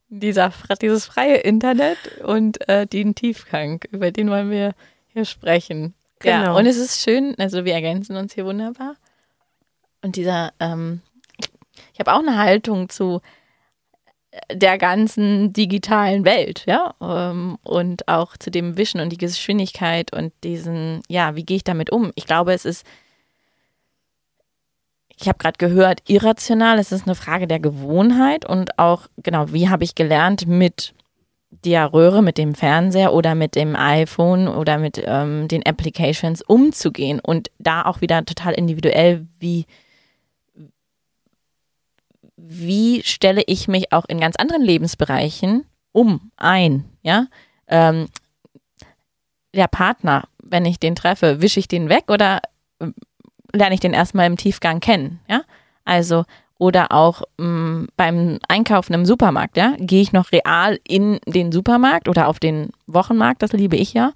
Dieser, 0.08 0.50
dieses 0.80 1.04
freie 1.04 1.36
Internet 1.36 1.98
und 2.24 2.66
äh, 2.70 2.86
den 2.86 3.14
Tiefgang, 3.14 3.82
über 3.90 4.12
den 4.12 4.30
wollen 4.30 4.50
wir 4.50 4.72
hier 5.12 5.26
sprechen. 5.26 5.92
Genau. 6.20 6.44
Ja, 6.44 6.52
und 6.54 6.64
es 6.64 6.78
ist 6.78 7.02
schön, 7.02 7.34
also 7.36 7.66
wir 7.66 7.74
ergänzen 7.74 8.16
uns 8.16 8.32
hier 8.32 8.46
wunderbar. 8.46 8.96
Und 10.00 10.16
dieser, 10.16 10.54
ähm, 10.58 11.02
ich 11.92 12.00
habe 12.00 12.14
auch 12.14 12.20
eine 12.20 12.38
Haltung 12.38 12.88
zu 12.88 13.20
der 14.50 14.78
ganzen 14.78 15.52
digitalen 15.52 16.24
Welt, 16.24 16.64
ja, 16.64 16.94
ähm, 17.02 17.58
und 17.62 18.08
auch 18.08 18.38
zu 18.38 18.50
dem 18.50 18.78
Wischen 18.78 19.02
und 19.02 19.10
die 19.10 19.18
Geschwindigkeit 19.18 20.14
und 20.14 20.32
diesen, 20.44 21.02
ja, 21.08 21.36
wie 21.36 21.44
gehe 21.44 21.58
ich 21.58 21.64
damit 21.64 21.90
um? 21.90 22.10
Ich 22.14 22.24
glaube, 22.24 22.54
es 22.54 22.64
ist 22.64 22.86
ich 25.20 25.28
habe 25.28 25.38
gerade 25.38 25.58
gehört, 25.58 26.00
irrational, 26.08 26.78
es 26.78 26.92
ist 26.92 27.06
eine 27.06 27.14
Frage 27.14 27.46
der 27.46 27.60
Gewohnheit 27.60 28.46
und 28.46 28.78
auch, 28.78 29.06
genau, 29.18 29.52
wie 29.52 29.68
habe 29.68 29.84
ich 29.84 29.94
gelernt, 29.94 30.46
mit 30.46 30.94
der 31.50 31.92
Röhre, 31.92 32.22
mit 32.22 32.38
dem 32.38 32.54
Fernseher 32.54 33.12
oder 33.12 33.34
mit 33.34 33.54
dem 33.54 33.76
iPhone 33.76 34.48
oder 34.48 34.78
mit 34.78 35.02
ähm, 35.04 35.46
den 35.48 35.66
Applications 35.66 36.42
umzugehen 36.42 37.20
und 37.20 37.50
da 37.58 37.82
auch 37.84 38.00
wieder 38.00 38.24
total 38.24 38.54
individuell, 38.54 39.26
wie, 39.38 39.66
wie 42.36 43.02
stelle 43.02 43.42
ich 43.46 43.68
mich 43.68 43.92
auch 43.92 44.06
in 44.06 44.20
ganz 44.20 44.36
anderen 44.36 44.62
Lebensbereichen 44.62 45.66
um 45.92 46.30
ein, 46.36 46.84
ja? 47.02 47.26
Ähm, 47.66 48.08
der 49.52 49.66
Partner, 49.66 50.28
wenn 50.42 50.64
ich 50.64 50.78
den 50.78 50.94
treffe, 50.94 51.42
wische 51.42 51.58
ich 51.60 51.66
den 51.68 51.88
weg 51.88 52.04
oder 52.08 52.40
lerne 53.52 53.74
ich 53.74 53.80
den 53.80 53.92
erstmal 53.92 54.26
im 54.26 54.36
Tiefgang 54.36 54.80
kennen, 54.80 55.20
ja? 55.28 55.42
Also 55.84 56.24
oder 56.58 56.92
auch 56.92 57.22
mh, 57.38 57.46
mm, 57.46 57.88
beim 57.96 58.38
Einkaufen 58.48 58.92
im 58.92 59.06
Supermarkt, 59.06 59.56
ja, 59.56 59.74
gehe 59.78 60.02
ich 60.02 60.12
noch 60.12 60.30
real 60.30 60.78
in 60.86 61.18
den 61.26 61.52
Supermarkt 61.52 62.08
oder 62.08 62.28
auf 62.28 62.38
den 62.38 62.70
Wochenmarkt, 62.86 63.42
das 63.42 63.52
liebe 63.52 63.76
ich 63.76 63.94
ja, 63.94 64.12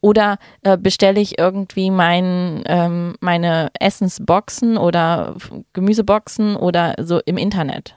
oder 0.00 0.38
äh, 0.62 0.78
bestelle 0.78 1.20
ich 1.20 1.38
irgendwie 1.38 1.90
mein, 1.90 2.62
ähm, 2.66 3.16
meine 3.20 3.70
Essensboxen 3.80 4.78
oder 4.78 5.34
Gemüseboxen 5.72 6.54
oder 6.56 6.94
so 7.00 7.20
im 7.26 7.36
Internet. 7.36 7.96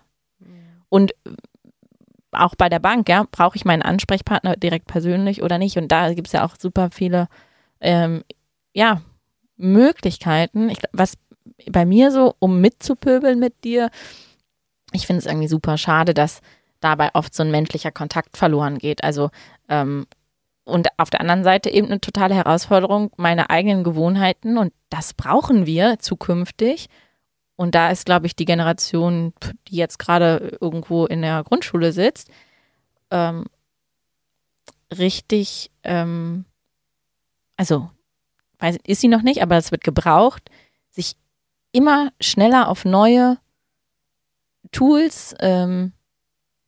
Und 0.89 1.13
auch 2.31 2.55
bei 2.55 2.69
der 2.69 2.79
Bank, 2.79 3.07
ja, 3.07 3.25
brauche 3.31 3.55
ich 3.55 3.65
meinen 3.65 3.81
Ansprechpartner 3.81 4.55
direkt 4.55 4.87
persönlich 4.87 5.43
oder 5.43 5.57
nicht? 5.57 5.77
Und 5.77 5.91
da 5.91 6.13
gibt 6.13 6.27
es 6.27 6.33
ja 6.33 6.43
auch 6.45 6.55
super 6.57 6.89
viele, 6.91 7.27
ähm, 7.81 8.23
ja, 8.73 9.01
Möglichkeiten, 9.61 10.69
ich, 10.69 10.79
was 10.91 11.17
bei 11.69 11.85
mir 11.85 12.11
so, 12.11 12.35
um 12.39 12.61
mitzupöbeln 12.61 13.39
mit 13.39 13.63
dir, 13.63 13.89
ich 14.91 15.07
finde 15.07 15.19
es 15.19 15.25
irgendwie 15.25 15.47
super 15.47 15.77
schade, 15.77 16.13
dass 16.13 16.41
dabei 16.79 17.11
oft 17.13 17.33
so 17.33 17.43
ein 17.43 17.51
menschlicher 17.51 17.91
Kontakt 17.91 18.37
verloren 18.37 18.77
geht. 18.77 19.03
Also 19.03 19.29
ähm, 19.69 20.07
und 20.63 20.87
auf 20.97 21.09
der 21.09 21.21
anderen 21.21 21.43
Seite 21.43 21.69
eben 21.69 21.87
eine 21.87 22.01
totale 22.01 22.35
Herausforderung, 22.35 23.11
meine 23.17 23.49
eigenen 23.49 23.83
Gewohnheiten 23.83 24.57
und 24.57 24.73
das 24.89 25.13
brauchen 25.13 25.65
wir 25.65 25.99
zukünftig. 25.99 26.87
Und 27.55 27.75
da 27.75 27.91
ist, 27.91 28.05
glaube 28.05 28.25
ich, 28.25 28.35
die 28.35 28.45
Generation, 28.45 29.33
die 29.67 29.75
jetzt 29.75 29.99
gerade 29.99 30.57
irgendwo 30.59 31.05
in 31.05 31.21
der 31.21 31.43
Grundschule 31.43 31.91
sitzt, 31.91 32.29
ähm, 33.11 33.45
richtig, 34.97 35.71
ähm, 35.83 36.45
also 37.57 37.89
weiß, 38.61 38.77
ist 38.85 39.01
sie 39.01 39.07
noch 39.07 39.21
nicht, 39.21 39.41
aber 39.41 39.57
es 39.57 39.71
wird 39.71 39.83
gebraucht, 39.83 40.49
sich 40.89 41.15
immer 41.71 42.11
schneller 42.19 42.67
auf 42.67 42.85
neue 42.85 43.37
Tools 44.71 45.35
ähm, 45.39 45.93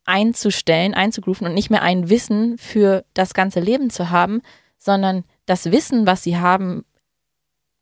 einzustellen, 0.06 0.94
einzugrooven 0.94 1.48
und 1.48 1.54
nicht 1.54 1.70
mehr 1.70 1.82
ein 1.82 2.10
Wissen 2.10 2.58
für 2.58 3.06
das 3.14 3.34
ganze 3.34 3.60
Leben 3.60 3.90
zu 3.90 4.10
haben, 4.10 4.42
sondern 4.78 5.24
das 5.46 5.72
Wissen, 5.72 6.06
was 6.06 6.24
sie 6.24 6.38
haben, 6.38 6.86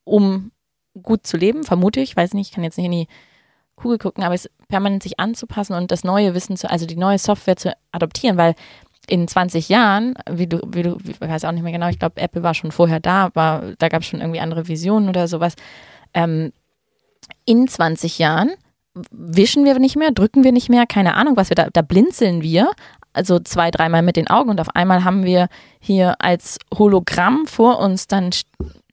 um 0.04 0.52
gut 1.02 1.26
zu 1.26 1.38
leben, 1.38 1.64
vermute 1.64 2.00
ich, 2.00 2.16
weiß 2.16 2.34
nicht, 2.34 2.50
ich 2.50 2.54
kann 2.54 2.64
jetzt 2.64 2.78
nicht 2.78 2.86
in 2.86 2.92
die 2.92 3.08
Kugel 3.76 3.98
gucken, 3.98 4.24
aber 4.24 4.36
es 4.36 4.50
permanent 4.68 5.02
sich 5.02 5.20
anzupassen 5.20 5.74
und 5.74 5.92
das 5.92 6.04
neue 6.04 6.36
Wissen 6.36 6.58
zu, 6.58 6.70
also 6.70 6.86
die 6.86 6.98
neue 6.98 7.18
Software 7.18 7.56
zu 7.56 7.76
adoptieren, 7.92 8.38
weil 8.38 8.56
in 9.12 9.28
20 9.28 9.68
Jahren, 9.68 10.14
wie 10.30 10.48
du, 10.48 10.62
wie 10.66 10.84
du, 10.84 10.98
ich 11.06 11.20
weiß 11.20 11.44
auch 11.44 11.52
nicht 11.52 11.64
mehr 11.64 11.74
genau, 11.74 11.90
ich 11.90 12.00
glaube, 12.00 12.22
Apple 12.22 12.44
war 12.44 12.54
schon 12.54 12.72
vorher 12.72 13.02
da, 13.02 13.26
aber 13.26 13.74
da 13.78 13.90
gab 13.90 14.04
es 14.04 14.08
schon 14.08 14.22
irgendwie 14.22 14.40
andere 14.40 14.70
Visionen 14.70 15.10
oder 15.10 15.28
sowas. 15.28 15.56
Ähm, 16.14 16.54
in 17.44 17.68
20 17.68 18.20
Jahren 18.20 18.52
wischen 19.12 19.66
wir 19.66 19.78
nicht 19.80 19.98
mehr, 19.98 20.12
drücken 20.12 20.46
wir 20.46 20.54
nicht 20.54 20.70
mehr, 20.70 20.86
keine 20.86 21.16
Ahnung, 21.16 21.36
was 21.36 21.50
wir 21.50 21.56
da, 21.56 21.68
da 21.74 21.82
blinzeln 21.82 22.42
wir, 22.42 22.72
also 23.12 23.40
zwei, 23.40 23.70
dreimal 23.70 24.02
mit 24.02 24.16
den 24.16 24.30
Augen 24.30 24.50
und 24.50 24.62
auf 24.62 24.74
einmal 24.78 25.04
haben 25.04 25.26
wir 25.26 25.50
hier 25.82 26.16
als 26.20 26.58
Hologramm 26.74 27.48
vor 27.48 27.80
uns 27.80 28.08
dann 28.08 28.30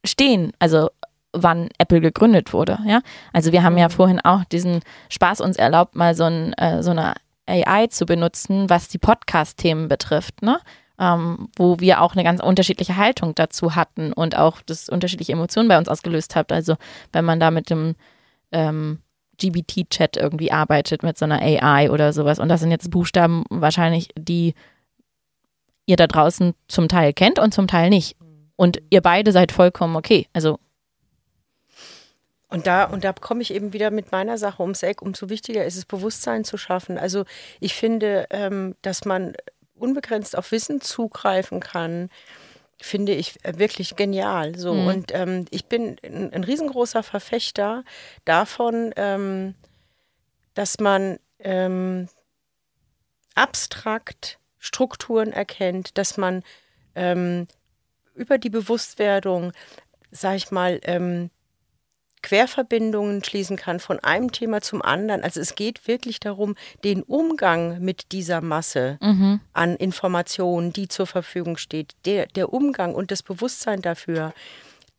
stehen, 0.03 0.51
also 0.59 0.89
wann 1.31 1.69
Apple 1.77 2.01
gegründet 2.01 2.51
wurde, 2.51 2.79
ja. 2.85 2.99
Also 3.31 3.53
wir 3.53 3.63
haben 3.63 3.77
ja 3.77 3.87
mhm. 3.87 3.91
vorhin 3.93 4.19
auch 4.19 4.43
diesen 4.43 4.81
Spaß 5.07 5.39
uns 5.39 5.55
erlaubt, 5.55 5.95
mal 5.95 6.13
so, 6.13 6.25
ein, 6.25 6.51
äh, 6.53 6.83
so 6.83 6.91
eine 6.91 7.13
AI 7.49 7.87
zu 7.87 8.05
benutzen, 8.05 8.69
was 8.69 8.87
die 8.87 8.97
Podcast-Themen 8.97 9.87
betrifft, 9.87 10.41
ne? 10.41 10.59
Ähm, 10.99 11.49
wo 11.55 11.79
wir 11.79 12.01
auch 12.01 12.13
eine 12.13 12.25
ganz 12.25 12.41
unterschiedliche 12.41 12.97
Haltung 12.97 13.33
dazu 13.33 13.75
hatten 13.75 14.11
und 14.11 14.35
auch 14.37 14.61
das 14.61 14.89
unterschiedliche 14.89 15.31
Emotionen 15.31 15.69
bei 15.69 15.77
uns 15.77 15.87
ausgelöst 15.87 16.35
hat. 16.35 16.51
Also 16.51 16.75
wenn 17.13 17.23
man 17.23 17.39
da 17.39 17.51
mit 17.51 17.69
dem 17.69 17.95
ähm, 18.51 18.99
GBT-Chat 19.39 20.17
irgendwie 20.17 20.51
arbeitet, 20.51 21.03
mit 21.03 21.17
so 21.17 21.25
einer 21.25 21.41
AI 21.41 21.89
oder 21.89 22.13
sowas. 22.13 22.39
Und 22.39 22.49
das 22.49 22.59
sind 22.59 22.71
jetzt 22.71 22.91
Buchstaben 22.91 23.45
wahrscheinlich, 23.49 24.09
die 24.17 24.53
ihr 25.85 25.95
da 25.95 26.07
draußen 26.07 26.53
zum 26.67 26.87
Teil 26.87 27.13
kennt 27.13 27.39
und 27.39 27.53
zum 27.53 27.67
Teil 27.67 27.89
nicht. 27.89 28.15
Und 28.55 28.81
ihr 28.89 29.01
beide 29.01 29.31
seid 29.31 29.51
vollkommen 29.51 29.95
okay. 29.95 30.27
Also 30.33 30.59
und 32.49 32.65
da, 32.65 32.85
und 32.85 33.03
da 33.03 33.13
komme 33.13 33.41
ich 33.41 33.53
eben 33.53 33.73
wieder 33.73 33.91
mit 33.91 34.11
meiner 34.11 34.37
Sache 34.37 34.63
ums 34.63 34.81
Eck. 34.81 35.01
Umso 35.01 35.29
wichtiger 35.29 35.65
ist 35.65 35.75
es, 35.75 35.85
Bewusstsein 35.85 36.43
zu 36.43 36.57
schaffen. 36.57 36.97
Also 36.97 37.25
ich 37.59 37.75
finde, 37.75 38.25
ähm, 38.31 38.75
dass 38.81 39.05
man 39.05 39.35
unbegrenzt 39.75 40.35
auf 40.35 40.51
Wissen 40.51 40.81
zugreifen 40.81 41.59
kann, 41.59 42.09
finde 42.81 43.13
ich 43.13 43.37
wirklich 43.43 43.95
genial. 43.95 44.57
So. 44.57 44.73
Mhm. 44.73 44.87
Und 44.87 45.11
ähm, 45.13 45.45
ich 45.51 45.65
bin 45.65 45.97
ein, 46.03 46.33
ein, 46.33 46.43
riesengroßer 46.43 47.03
Verfechter 47.03 47.83
davon, 48.25 48.93
ähm, 48.95 49.53
dass 50.55 50.79
man 50.79 51.19
ähm, 51.39 52.07
abstrakt 53.35 54.39
Strukturen 54.57 55.31
erkennt, 55.31 55.97
dass 55.97 56.17
man 56.17 56.43
ähm, 56.95 57.47
über 58.15 58.37
die 58.37 58.49
Bewusstwerdung, 58.49 59.53
sag 60.11 60.35
ich 60.35 60.51
mal, 60.51 60.79
ähm, 60.83 61.29
Querverbindungen 62.21 63.23
schließen 63.23 63.57
kann 63.57 63.79
von 63.79 63.99
einem 63.99 64.31
Thema 64.31 64.61
zum 64.61 64.81
anderen. 64.81 65.23
Also 65.23 65.39
es 65.39 65.55
geht 65.55 65.87
wirklich 65.87 66.19
darum, 66.19 66.55
den 66.83 67.03
Umgang 67.03 67.79
mit 67.79 68.11
dieser 68.11 68.41
Masse 68.41 68.97
mhm. 69.01 69.39
an 69.53 69.75
Informationen, 69.75 70.73
die 70.73 70.87
zur 70.87 71.07
Verfügung 71.07 71.57
steht, 71.57 71.93
der, 72.05 72.27
der 72.27 72.53
Umgang 72.53 72.95
und 72.95 73.11
das 73.11 73.23
Bewusstsein 73.23 73.81
dafür. 73.81 74.33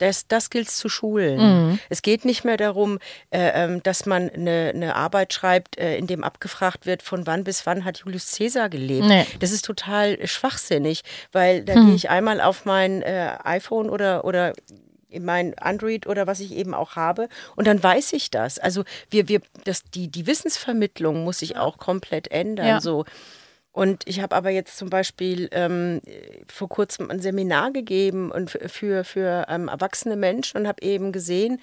Das, 0.01 0.27
das 0.27 0.49
gilt 0.49 0.69
es 0.69 0.79
zu 0.79 0.89
schulen. 0.89 1.39
Mhm. 1.69 1.79
Es 1.91 2.01
geht 2.01 2.25
nicht 2.25 2.43
mehr 2.43 2.57
darum, 2.57 2.99
äh, 3.31 3.51
ähm, 3.65 3.83
dass 3.83 4.07
man 4.07 4.31
eine, 4.31 4.73
eine 4.75 4.97
Arbeit 4.97 5.35
schreibt, 5.35 5.79
äh, 5.79 5.99
in 5.99 6.07
dem 6.07 6.25
abgefragt 6.25 6.87
wird, 6.87 7.03
von 7.03 7.27
wann 7.27 7.45
bis 7.45 7.67
wann 7.67 7.85
hat 7.85 7.99
Julius 7.99 8.35
Caesar 8.35 8.71
gelebt. 8.71 9.07
Nee. 9.07 9.27
Das 9.41 9.53
ist 9.53 9.65
total 9.65 10.27
schwachsinnig, 10.27 11.03
weil 11.33 11.65
da 11.65 11.77
mhm. 11.77 11.87
gehe 11.87 11.95
ich 11.97 12.09
einmal 12.09 12.41
auf 12.41 12.65
mein 12.65 13.03
äh, 13.03 13.37
iPhone 13.45 13.91
oder, 13.91 14.25
oder 14.25 14.55
in 15.11 15.25
mein 15.25 15.59
Android 15.59 16.07
oder 16.07 16.27
was 16.27 16.41
ich 16.41 16.53
eben 16.53 16.75
auch 16.75 16.97
habe. 16.97 17.29
Und 17.57 17.67
dann 17.67 17.83
weiß 17.83 18.13
ich 18.13 18.31
das. 18.31 18.59
Also 18.59 18.85
wir, 19.11 19.29
wir, 19.29 19.41
das, 19.65 19.83
die, 19.83 20.09
die 20.09 20.27
Wissensvermittlung 20.27 21.25
muss 21.25 21.41
sich 21.41 21.57
auch 21.57 21.79
komplett 21.79 22.31
ändern. 22.31 22.67
Ja. 22.67 22.81
So. 22.81 23.05
Und 23.73 24.03
ich 24.07 24.21
habe 24.21 24.35
aber 24.35 24.51
jetzt 24.51 24.77
zum 24.77 24.91
Beispiel 24.91 25.49
ähm, 25.53 26.01
vor 26.49 26.69
kurzem 26.69 27.11
ein 27.11 27.21
Seminar 27.21 27.73
gegeben 27.73 28.33
und 28.33 28.51
für, 28.51 29.05
für 29.05 29.47
ähm, 29.49 29.69
erwachsene 29.69 30.17
Menschen 30.17 30.59
und 30.59 30.67
habe 30.67 30.83
eben 30.83 31.13
gesehen, 31.13 31.61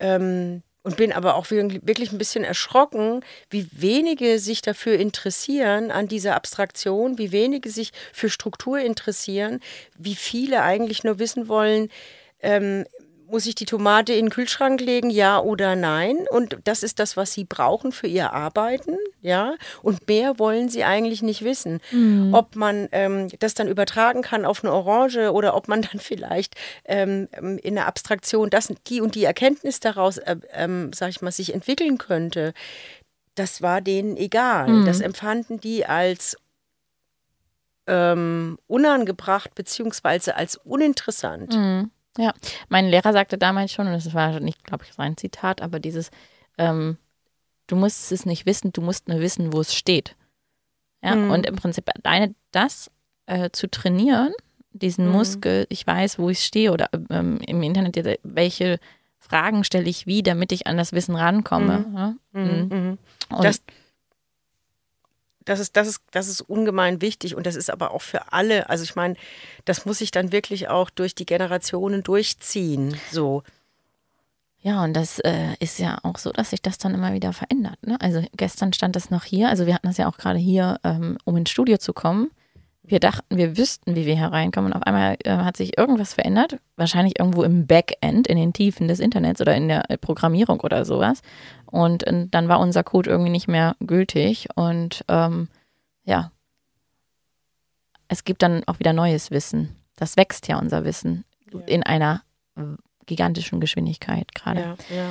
ähm, 0.00 0.62
und 0.84 0.98
bin 0.98 1.12
aber 1.12 1.34
auch 1.34 1.50
wirklich 1.50 2.12
ein 2.12 2.18
bisschen 2.18 2.44
erschrocken, 2.44 3.24
wie 3.48 3.66
wenige 3.72 4.38
sich 4.38 4.60
dafür 4.60 4.98
interessieren 4.98 5.90
an 5.90 6.08
dieser 6.08 6.36
Abstraktion, 6.36 7.16
wie 7.16 7.32
wenige 7.32 7.70
sich 7.70 7.90
für 8.12 8.28
Struktur 8.28 8.78
interessieren, 8.78 9.60
wie 9.96 10.14
viele 10.14 10.62
eigentlich 10.62 11.02
nur 11.02 11.18
wissen 11.18 11.48
wollen, 11.48 11.88
ähm, 12.44 12.84
muss 13.34 13.46
ich 13.46 13.54
die 13.54 13.64
Tomate 13.64 14.12
in 14.12 14.26
den 14.26 14.30
Kühlschrank 14.30 14.80
legen, 14.80 15.10
ja 15.10 15.40
oder 15.40 15.76
nein? 15.76 16.26
Und 16.30 16.58
das 16.64 16.82
ist 16.82 16.98
das, 16.98 17.16
was 17.16 17.32
sie 17.32 17.44
brauchen 17.44 17.90
für 17.90 18.06
ihr 18.06 18.32
Arbeiten, 18.32 18.96
ja. 19.22 19.56
Und 19.82 20.06
mehr 20.06 20.38
wollen 20.38 20.68
sie 20.68 20.84
eigentlich 20.84 21.22
nicht 21.22 21.42
wissen. 21.42 21.80
Mhm. 21.90 22.34
Ob 22.34 22.54
man 22.54 22.88
ähm, 22.92 23.28
das 23.40 23.54
dann 23.54 23.68
übertragen 23.68 24.22
kann 24.22 24.44
auf 24.44 24.62
eine 24.62 24.72
Orange 24.72 25.32
oder 25.32 25.56
ob 25.56 25.68
man 25.68 25.82
dann 25.90 26.00
vielleicht 26.00 26.54
ähm, 26.84 27.28
in 27.62 27.74
der 27.74 27.86
Abstraktion 27.86 28.50
das, 28.50 28.72
die 28.86 29.00
und 29.00 29.14
die 29.14 29.24
Erkenntnis 29.24 29.80
daraus, 29.80 30.18
äh, 30.18 30.36
ähm, 30.52 30.92
sag 30.92 31.10
ich 31.10 31.22
mal, 31.22 31.32
sich 31.32 31.54
entwickeln 31.54 31.98
könnte. 31.98 32.52
Das 33.34 33.62
war 33.62 33.80
denen 33.80 34.16
egal. 34.16 34.68
Mhm. 34.68 34.86
Das 34.86 35.00
empfanden 35.00 35.60
die 35.60 35.86
als 35.86 36.36
ähm, 37.86 38.58
unangebracht 38.66 39.54
beziehungsweise 39.54 40.36
als 40.36 40.56
uninteressant. 40.56 41.54
Mhm. 41.54 41.90
Ja, 42.16 42.32
mein 42.68 42.86
Lehrer 42.86 43.12
sagte 43.12 43.38
damals 43.38 43.72
schon, 43.72 43.86
und 43.86 43.92
das 43.92 44.14
war 44.14 44.38
nicht, 44.40 44.64
glaube 44.64 44.84
ich, 44.84 44.92
sein 44.92 45.16
Zitat, 45.16 45.60
aber 45.62 45.80
dieses, 45.80 46.10
ähm, 46.58 46.96
du 47.66 47.76
musst 47.76 48.12
es 48.12 48.24
nicht 48.24 48.46
wissen, 48.46 48.72
du 48.72 48.82
musst 48.82 49.08
nur 49.08 49.20
wissen, 49.20 49.52
wo 49.52 49.60
es 49.60 49.74
steht. 49.74 50.16
Ja, 51.02 51.16
mhm. 51.16 51.30
und 51.30 51.46
im 51.46 51.56
Prinzip 51.56 51.90
deine, 52.02 52.34
das 52.52 52.90
äh, 53.26 53.50
zu 53.50 53.68
trainieren, 53.68 54.32
diesen 54.72 55.06
mhm. 55.06 55.12
Muskel, 55.12 55.66
ich 55.68 55.86
weiß, 55.86 56.18
wo 56.18 56.30
ich 56.30 56.44
stehe 56.44 56.72
oder 56.72 56.88
ähm, 57.10 57.38
im 57.46 57.62
Internet, 57.62 58.18
welche 58.22 58.78
Fragen 59.18 59.64
stelle 59.64 59.88
ich 59.88 60.06
wie, 60.06 60.22
damit 60.22 60.52
ich 60.52 60.66
an 60.66 60.76
das 60.76 60.92
Wissen 60.92 61.16
rankomme. 61.16 61.78
Mhm. 61.78 61.96
Ja? 61.96 62.14
Mhm. 62.32 62.68
Mhm. 62.68 62.98
Das, 63.42 63.62
das 65.44 65.60
ist, 65.60 65.76
das 65.76 65.88
ist, 65.88 66.00
das 66.10 66.28
ist 66.28 66.40
ungemein 66.40 67.00
wichtig 67.00 67.34
und 67.34 67.46
das 67.46 67.56
ist 67.56 67.70
aber 67.70 67.92
auch 67.92 68.02
für 68.02 68.32
alle. 68.32 68.68
Also 68.70 68.84
ich 68.84 68.96
meine, 68.96 69.14
das 69.64 69.86
muss 69.86 69.98
sich 69.98 70.10
dann 70.10 70.32
wirklich 70.32 70.68
auch 70.68 70.90
durch 70.90 71.14
die 71.14 71.26
Generationen 71.26 72.02
durchziehen. 72.02 72.96
So. 73.10 73.42
Ja, 74.64 74.82
und 74.82 74.94
das 74.94 75.18
äh, 75.18 75.54
ist 75.60 75.78
ja 75.78 75.98
auch 76.02 76.16
so, 76.16 76.32
dass 76.32 76.50
sich 76.50 76.62
das 76.62 76.78
dann 76.78 76.94
immer 76.94 77.12
wieder 77.12 77.34
verändert. 77.34 77.76
Ne? 77.86 77.98
Also 78.00 78.22
gestern 78.34 78.72
stand 78.72 78.96
das 78.96 79.10
noch 79.10 79.24
hier, 79.24 79.50
also 79.50 79.66
wir 79.66 79.74
hatten 79.74 79.88
das 79.88 79.98
ja 79.98 80.08
auch 80.08 80.16
gerade 80.16 80.38
hier, 80.38 80.80
ähm, 80.84 81.18
um 81.24 81.36
ins 81.36 81.50
Studio 81.50 81.76
zu 81.76 81.92
kommen. 81.92 82.30
Wir 82.82 82.98
dachten, 82.98 83.36
wir 83.36 83.58
wüssten, 83.58 83.94
wie 83.94 84.06
wir 84.06 84.16
hereinkommen 84.16 84.72
und 84.72 84.78
auf 84.78 84.86
einmal 84.86 85.16
äh, 85.24 85.30
hat 85.30 85.58
sich 85.58 85.76
irgendwas 85.76 86.14
verändert, 86.14 86.58
wahrscheinlich 86.76 87.18
irgendwo 87.18 87.42
im 87.42 87.66
Backend, 87.66 88.26
in 88.26 88.36
den 88.38 88.54
Tiefen 88.54 88.88
des 88.88 89.00
Internets 89.00 89.42
oder 89.42 89.54
in 89.54 89.68
der 89.68 89.84
Programmierung 90.00 90.60
oder 90.60 90.86
sowas. 90.86 91.20
Und 91.74 92.06
äh, 92.06 92.28
dann 92.30 92.48
war 92.48 92.60
unser 92.60 92.84
Code 92.84 93.10
irgendwie 93.10 93.32
nicht 93.32 93.48
mehr 93.48 93.74
gültig. 93.80 94.46
Und 94.54 95.04
ähm, 95.08 95.48
ja, 96.04 96.30
es 98.06 98.22
gibt 98.22 98.42
dann 98.42 98.62
auch 98.66 98.78
wieder 98.78 98.92
neues 98.92 99.32
Wissen. 99.32 99.74
Das 99.96 100.16
wächst 100.16 100.46
ja 100.46 100.58
unser 100.58 100.84
Wissen 100.84 101.24
ja. 101.52 101.58
in 101.66 101.82
einer 101.82 102.22
gigantischen 103.06 103.60
Geschwindigkeit 103.60 104.32
gerade. 104.36 104.60
Ja, 104.60 104.76
ja. 104.94 105.08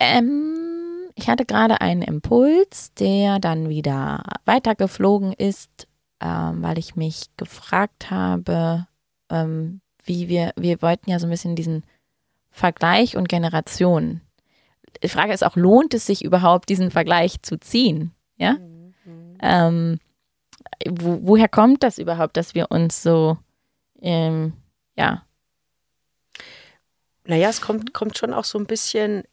ähm, 0.00 1.10
ich 1.14 1.28
hatte 1.28 1.44
gerade 1.44 1.82
einen 1.82 2.00
Impuls, 2.00 2.94
der 2.94 3.38
dann 3.38 3.68
wieder 3.68 4.22
weitergeflogen 4.46 5.34
ist, 5.34 5.86
ähm, 6.20 6.62
weil 6.62 6.78
ich 6.78 6.96
mich 6.96 7.26
gefragt 7.36 8.10
habe, 8.10 8.86
ähm, 9.28 9.82
wie 10.02 10.28
wir, 10.28 10.52
wir 10.56 10.80
wollten 10.80 11.10
ja 11.10 11.18
so 11.18 11.26
ein 11.26 11.30
bisschen 11.30 11.56
diesen 11.56 11.84
Vergleich 12.50 13.18
und 13.18 13.28
Generation 13.28 14.22
die 15.02 15.08
Frage 15.08 15.32
ist 15.32 15.44
auch, 15.44 15.56
lohnt 15.56 15.94
es 15.94 16.06
sich 16.06 16.24
überhaupt, 16.24 16.68
diesen 16.68 16.90
Vergleich 16.90 17.42
zu 17.42 17.58
ziehen? 17.58 18.12
Ja? 18.36 18.54
Mhm. 18.54 18.94
Ähm, 19.40 19.98
wo, 20.88 21.20
woher 21.22 21.48
kommt 21.48 21.82
das 21.82 21.98
überhaupt, 21.98 22.36
dass 22.36 22.54
wir 22.54 22.70
uns 22.70 23.02
so, 23.02 23.38
ähm, 24.00 24.52
ja. 24.96 25.24
Naja, 27.24 27.48
es 27.48 27.60
kommt, 27.60 27.92
kommt 27.92 28.16
schon 28.16 28.32
auch 28.32 28.44
so 28.44 28.58
ein 28.58 28.66
bisschen 28.66 29.24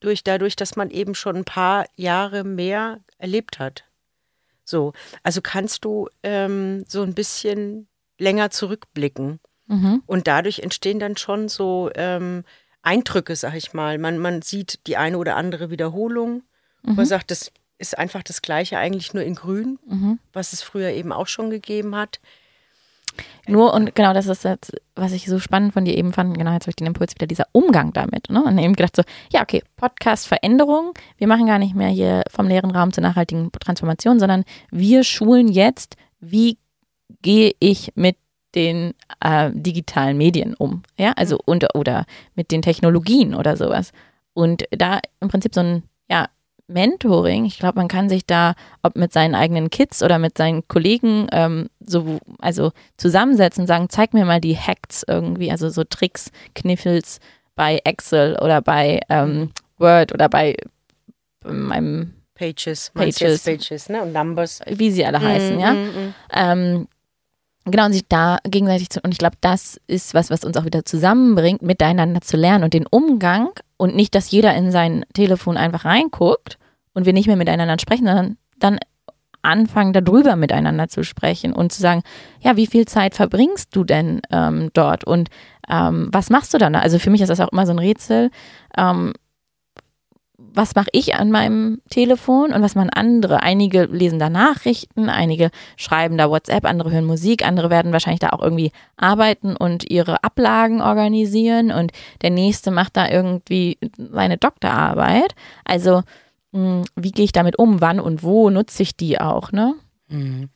durch 0.00 0.24
dadurch, 0.24 0.56
dass 0.56 0.76
man 0.76 0.90
eben 0.90 1.14
schon 1.14 1.36
ein 1.36 1.44
paar 1.44 1.86
Jahre 1.96 2.44
mehr 2.44 3.00
erlebt 3.18 3.58
hat. 3.58 3.84
So, 4.64 4.92
also 5.22 5.40
kannst 5.42 5.84
du 5.84 6.08
ähm, 6.22 6.84
so 6.88 7.02
ein 7.02 7.14
bisschen 7.14 7.88
länger 8.18 8.50
zurückblicken. 8.50 9.40
Mhm. 9.66 10.02
Und 10.06 10.26
dadurch 10.26 10.60
entstehen 10.60 10.98
dann 10.98 11.16
schon 11.16 11.48
so 11.48 11.90
ähm, 11.94 12.44
Eindrücke, 12.86 13.34
sag 13.36 13.54
ich 13.54 13.72
mal. 13.72 13.98
Man, 13.98 14.18
man 14.18 14.42
sieht 14.42 14.86
die 14.86 14.96
eine 14.96 15.18
oder 15.18 15.36
andere 15.36 15.70
Wiederholung. 15.70 16.42
Mhm. 16.82 16.94
Man 16.94 17.06
sagt, 17.06 17.30
das 17.30 17.52
ist 17.78 17.98
einfach 17.98 18.22
das 18.22 18.42
Gleiche, 18.42 18.78
eigentlich 18.78 19.12
nur 19.12 19.24
in 19.24 19.34
Grün, 19.34 19.78
mhm. 19.86 20.18
was 20.32 20.52
es 20.52 20.62
früher 20.62 20.90
eben 20.90 21.12
auch 21.12 21.26
schon 21.26 21.50
gegeben 21.50 21.96
hat. 21.96 22.20
Nur 23.46 23.72
und 23.74 23.94
genau, 23.94 24.12
das 24.12 24.26
ist 24.26 24.44
jetzt, 24.44 24.72
was 24.94 25.12
ich 25.12 25.26
so 25.26 25.38
spannend 25.38 25.72
von 25.72 25.84
dir 25.84 25.96
eben 25.96 26.12
fand, 26.12 26.36
genau, 26.36 26.52
jetzt 26.52 26.64
habe 26.64 26.70
ich 26.70 26.76
den 26.76 26.86
Impuls 26.86 27.14
wieder, 27.14 27.26
dieser 27.26 27.46
Umgang 27.52 27.92
damit. 27.92 28.28
Ne? 28.28 28.44
Und 28.44 28.58
eben 28.58 28.74
gedacht 28.74 28.96
so, 28.96 29.02
ja, 29.32 29.42
okay, 29.42 29.62
Podcast-Veränderung, 29.76 30.92
wir 31.16 31.26
machen 31.26 31.46
gar 31.46 31.58
nicht 31.58 31.74
mehr 31.74 31.88
hier 31.88 32.22
vom 32.30 32.46
leeren 32.48 32.70
Raum 32.70 32.92
zur 32.92 33.02
nachhaltigen 33.02 33.50
Transformation, 33.52 34.20
sondern 34.20 34.44
wir 34.70 35.02
schulen 35.02 35.48
jetzt, 35.48 35.96
wie 36.20 36.58
gehe 37.22 37.54
ich 37.58 37.92
mit 37.94 38.16
den 38.56 38.94
äh, 39.20 39.50
digitalen 39.52 40.16
Medien 40.16 40.54
um, 40.54 40.82
ja, 40.98 41.12
also 41.12 41.38
und, 41.44 41.74
oder 41.74 42.06
mit 42.34 42.50
den 42.50 42.62
Technologien 42.62 43.34
oder 43.34 43.56
sowas. 43.56 43.92
Und 44.32 44.64
da 44.70 45.00
im 45.20 45.28
Prinzip 45.28 45.54
so 45.54 45.60
ein, 45.60 45.82
ja, 46.10 46.28
Mentoring, 46.68 47.44
ich 47.44 47.58
glaube, 47.60 47.78
man 47.78 47.86
kann 47.86 48.08
sich 48.08 48.26
da, 48.26 48.54
ob 48.82 48.96
mit 48.96 49.12
seinen 49.12 49.36
eigenen 49.36 49.70
Kids 49.70 50.02
oder 50.02 50.18
mit 50.18 50.36
seinen 50.36 50.66
Kollegen, 50.66 51.28
ähm, 51.30 51.68
so, 51.78 52.18
also 52.40 52.72
zusammensetzen 52.96 53.62
und 53.62 53.66
sagen, 53.68 53.88
zeig 53.88 54.14
mir 54.14 54.24
mal 54.24 54.40
die 54.40 54.56
Hacks 54.56 55.04
irgendwie, 55.06 55.52
also 55.52 55.68
so 55.68 55.84
Tricks, 55.84 56.32
Kniffels 56.54 57.20
bei 57.54 57.80
Excel 57.84 58.36
oder 58.40 58.62
bei 58.62 59.00
ähm, 59.08 59.50
Word 59.78 60.12
oder 60.12 60.28
bei 60.28 60.56
meinem 61.44 62.14
Pages, 62.34 62.90
Pages. 62.94 63.44
Pages 63.44 63.88
ne? 63.88 64.02
und 64.02 64.12
Numbers. 64.12 64.60
wie 64.66 64.90
sie 64.90 65.06
alle 65.06 65.20
heißen, 65.20 65.56
Mm, 65.56 65.60
ja. 65.60 65.72
mm, 65.72 65.86
mm. 65.86 66.14
Ähm, 66.34 66.88
genau, 67.70 67.86
und 67.86 67.92
sich 67.92 68.06
da 68.08 68.38
gegenseitig 68.44 68.90
zu, 68.90 69.00
und 69.02 69.12
ich 69.12 69.18
glaube, 69.18 69.36
das 69.40 69.80
ist 69.86 70.14
was, 70.14 70.30
was 70.30 70.44
uns 70.44 70.56
auch 70.56 70.64
wieder 70.64 70.84
zusammenbringt, 70.84 71.62
miteinander 71.62 72.20
zu 72.20 72.36
lernen 72.36 72.64
und 72.64 72.74
den 72.74 72.86
Umgang 72.86 73.50
und 73.76 73.94
nicht, 73.94 74.14
dass 74.14 74.30
jeder 74.30 74.54
in 74.54 74.70
sein 74.70 75.04
Telefon 75.14 75.56
einfach 75.56 75.84
reinguckt 75.84 76.58
und 76.94 77.06
wir 77.06 77.12
nicht 77.12 77.26
mehr 77.26 77.36
miteinander 77.36 77.76
sprechen, 77.78 78.06
sondern 78.06 78.36
dann 78.58 78.78
anfangen, 79.42 79.92
darüber 79.92 80.36
miteinander 80.36 80.88
zu 80.88 81.04
sprechen 81.04 81.52
und 81.52 81.72
zu 81.72 81.80
sagen, 81.80 82.02
ja, 82.40 82.56
wie 82.56 82.66
viel 82.66 82.86
Zeit 82.86 83.14
verbringst 83.14 83.74
du 83.74 83.84
denn 83.84 84.20
ähm, 84.30 84.70
dort 84.72 85.04
und 85.04 85.28
ähm, 85.68 86.08
was 86.12 86.30
machst 86.30 86.52
du 86.52 86.58
dann? 86.58 86.72
da? 86.72 86.80
Also 86.80 86.98
für 86.98 87.10
mich 87.10 87.20
ist 87.20 87.28
das 87.28 87.40
auch 87.40 87.52
immer 87.52 87.66
so 87.66 87.72
ein 87.72 87.78
Rätsel. 87.78 88.30
Ähm, 88.76 89.12
was 90.56 90.74
mache 90.74 90.88
ich 90.92 91.14
an 91.14 91.30
meinem 91.30 91.80
Telefon 91.90 92.52
und 92.52 92.62
was 92.62 92.74
machen 92.74 92.90
andere? 92.90 93.42
Einige 93.42 93.84
lesen 93.84 94.18
da 94.18 94.30
Nachrichten, 94.30 95.08
einige 95.08 95.50
schreiben 95.76 96.16
da 96.16 96.30
WhatsApp, 96.30 96.64
andere 96.64 96.90
hören 96.90 97.04
Musik, 97.04 97.46
andere 97.46 97.70
werden 97.70 97.92
wahrscheinlich 97.92 98.20
da 98.20 98.30
auch 98.30 98.42
irgendwie 98.42 98.72
arbeiten 98.96 99.54
und 99.56 99.90
ihre 99.90 100.24
Ablagen 100.24 100.80
organisieren 100.80 101.70
und 101.70 101.92
der 102.22 102.30
nächste 102.30 102.70
macht 102.70 102.96
da 102.96 103.08
irgendwie 103.08 103.78
seine 103.96 104.38
Doktorarbeit. 104.38 105.34
Also 105.64 106.02
mh, 106.52 106.84
wie 106.96 107.12
gehe 107.12 107.26
ich 107.26 107.32
damit 107.32 107.58
um? 107.58 107.80
Wann 107.80 108.00
und 108.00 108.22
wo 108.22 108.50
nutze 108.50 108.82
ich 108.82 108.96
die 108.96 109.20
auch, 109.20 109.52
ne? 109.52 109.74
Mhm. 110.08 110.48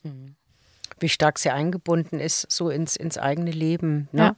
Wie 0.99 1.09
stark 1.09 1.39
sie 1.39 1.49
eingebunden 1.49 2.19
ist, 2.19 2.51
so 2.51 2.69
ins, 2.69 2.95
ins 2.95 3.17
eigene 3.17 3.51
Leben. 3.51 4.07
Ne? 4.11 4.21
Ja. 4.21 4.35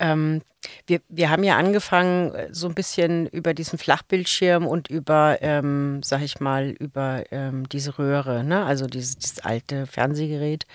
Ähm, 0.00 0.42
wir, 0.86 1.00
wir 1.08 1.30
haben 1.30 1.44
ja 1.44 1.56
angefangen, 1.56 2.34
äh, 2.34 2.48
so 2.52 2.66
ein 2.68 2.74
bisschen 2.74 3.26
über 3.26 3.54
diesen 3.54 3.78
Flachbildschirm 3.78 4.66
und 4.66 4.88
über, 4.88 5.38
ähm, 5.40 6.02
sag 6.02 6.22
ich 6.22 6.40
mal, 6.40 6.70
über 6.70 7.24
ähm, 7.30 7.68
diese 7.68 7.98
Röhre, 7.98 8.42
ne? 8.42 8.64
also 8.64 8.86
dieses, 8.86 9.18
dieses 9.18 9.38
alte 9.40 9.86
Fernsehgerät. 9.86 10.66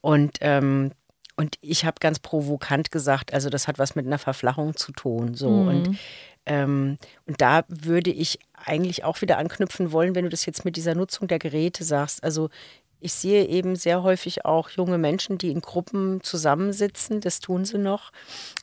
Und, 0.00 0.38
ähm, 0.42 0.92
und 1.36 1.56
ich 1.60 1.84
habe 1.84 1.96
ganz 2.00 2.18
provokant 2.18 2.90
gesagt, 2.90 3.32
also 3.32 3.48
das 3.48 3.68
hat 3.68 3.78
was 3.78 3.94
mit 3.94 4.06
einer 4.06 4.18
Verflachung 4.18 4.76
zu 4.76 4.92
tun. 4.92 5.34
So. 5.34 5.50
Mhm. 5.50 5.68
Und, 5.68 5.98
ähm, 6.46 6.98
und 7.26 7.40
da 7.40 7.62
würde 7.68 8.10
ich 8.10 8.38
eigentlich 8.54 9.04
auch 9.04 9.20
wieder 9.22 9.38
anknüpfen 9.38 9.92
wollen, 9.92 10.14
wenn 10.14 10.24
du 10.24 10.30
das 10.30 10.46
jetzt 10.46 10.64
mit 10.64 10.76
dieser 10.76 10.94
Nutzung 10.94 11.28
der 11.28 11.38
Geräte 11.38 11.84
sagst. 11.84 12.22
Also 12.22 12.50
ich 13.00 13.12
sehe 13.12 13.46
eben 13.46 13.76
sehr 13.76 14.02
häufig 14.02 14.44
auch 14.44 14.70
junge 14.70 14.98
Menschen, 14.98 15.38
die 15.38 15.50
in 15.50 15.60
Gruppen 15.60 16.22
zusammensitzen, 16.22 17.20
das 17.20 17.40
tun 17.40 17.64
sie 17.64 17.78
noch, 17.78 18.12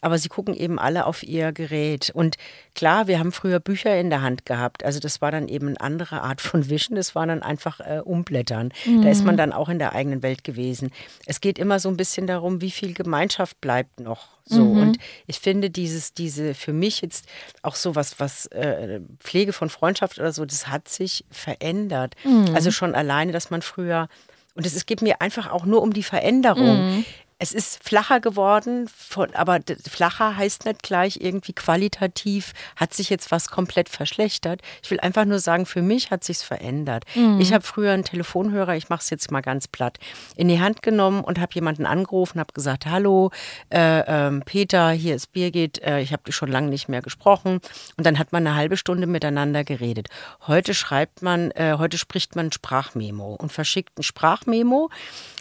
aber 0.01 0.17
sie 0.17 0.29
gucken 0.29 0.53
eben 0.53 0.79
alle 0.79 1.05
auf 1.05 1.23
ihr 1.23 1.51
Gerät. 1.51 2.11
Und 2.13 2.35
klar, 2.73 3.07
wir 3.07 3.19
haben 3.19 3.31
früher 3.31 3.59
Bücher 3.59 3.97
in 3.99 4.09
der 4.09 4.21
Hand 4.21 4.45
gehabt, 4.45 4.83
also 4.83 4.99
das 4.99 5.21
war 5.21 5.31
dann 5.31 5.47
eben 5.47 5.69
eine 5.69 5.81
andere 5.81 6.21
Art 6.21 6.41
von 6.41 6.69
Wischen, 6.69 6.95
das 6.95 7.15
war 7.15 7.25
dann 7.27 7.41
einfach 7.43 7.79
äh, 7.79 8.01
Umblättern. 8.03 8.73
Da 9.03 9.09
ist 9.09 9.23
man 9.23 9.37
dann 9.37 9.53
auch 9.53 9.69
in 9.69 9.79
der 9.79 9.93
eigenen 9.93 10.21
Welt 10.23 10.43
gewesen. 10.43 10.91
Es 11.25 11.41
geht 11.41 11.59
immer 11.59 11.79
so 11.79 11.89
ein 11.89 11.97
bisschen 11.97 12.27
darum, 12.27 12.61
wie 12.61 12.71
viel 12.71 12.93
Gemeinschaft 12.93 13.59
bleibt 13.61 13.99
noch. 13.99 14.35
So 14.47 14.61
und 14.61 14.97
ich 15.25 15.39
finde 15.39 15.71
dieses, 15.71 16.13
diese 16.13 16.53
für 16.53 16.71
mich 16.71 17.01
jetzt 17.01 17.25
auch 17.63 17.75
so 17.75 17.95
was, 17.95 18.19
was 18.19 18.45
äh, 18.47 18.99
Pflege 19.19 19.53
von 19.53 19.69
Freundschaft 19.71 20.19
oder 20.19 20.31
so, 20.31 20.45
das 20.45 20.67
hat 20.67 20.87
sich 20.87 21.25
verändert. 21.31 22.13
Also 22.53 22.69
schon 22.69 22.93
alleine, 22.93 23.31
dass 23.31 23.49
man 23.49 23.63
früher 23.63 24.07
und 24.55 24.65
es, 24.65 24.85
geht 24.85 25.01
mir 25.01 25.21
einfach 25.21 25.51
auch 25.51 25.65
nur 25.65 25.81
um 25.81 25.93
die 25.93 26.03
Veränderung. 26.03 27.05
Es 27.37 27.51
ist 27.51 27.83
flacher 27.83 28.21
geworden, 28.21 28.87
von, 28.87 29.35
aber 29.35 29.59
flacher 29.89 30.37
heißt 30.37 30.63
nicht 30.63 30.83
gleich 30.83 31.17
irgendwie 31.19 31.51
qualitativ, 31.51 32.53
hat 32.77 32.93
sich 32.93 33.09
jetzt 33.09 33.29
was 33.29 33.49
komplett 33.49 33.89
verschlechtert. 33.89 34.61
Ich 34.81 34.89
will 34.89 35.01
einfach 35.01 35.25
nur 35.25 35.39
sagen, 35.39 35.65
für 35.65 35.81
mich 35.81 36.11
hat 36.11 36.23
sich's 36.23 36.43
verändert. 36.43 37.03
Ich 37.41 37.51
habe 37.51 37.65
früher 37.65 37.91
einen 37.91 38.05
Telefonhörer, 38.05 38.77
ich 38.77 38.87
mache 38.87 39.01
es 39.01 39.09
jetzt 39.09 39.31
mal 39.31 39.41
ganz 39.41 39.67
platt, 39.67 39.97
in 40.37 40.47
die 40.47 40.61
Hand 40.61 40.81
genommen 40.81 41.25
und 41.25 41.37
habe 41.39 41.53
jemanden 41.53 41.85
angerufen, 41.85 42.39
habe 42.39 42.53
gesagt, 42.53 42.85
hallo, 42.85 43.31
äh, 43.69 43.99
ähm, 44.07 44.43
Peter, 44.45 44.91
hier 44.91 45.15
ist 45.15 45.33
Birgit, 45.33 45.81
äh, 45.81 45.99
ich 45.99 46.13
habe 46.13 46.23
dich 46.23 46.35
schon 46.35 46.49
lange 46.49 46.69
nicht 46.69 46.87
mehr 46.87 47.01
gesprochen. 47.01 47.59
Und 47.97 48.05
dann 48.05 48.17
hat 48.17 48.31
man 48.31 48.47
eine 48.47 48.55
halbe 48.55 48.77
Stunde 48.77 49.07
miteinander 49.07 49.65
geredet. 49.65 50.07
Heute 50.47 50.73
schreibt 50.73 51.21
man, 51.21 51.51
äh, 51.51 51.75
heute 51.77 51.97
spricht 51.97 52.37
man 52.37 52.47
ein 52.47 52.51
Sprachmemo 52.53 53.35
und 53.35 53.51
verschickt 53.51 53.99
ein 53.99 54.03
Sprachmemo 54.03 54.89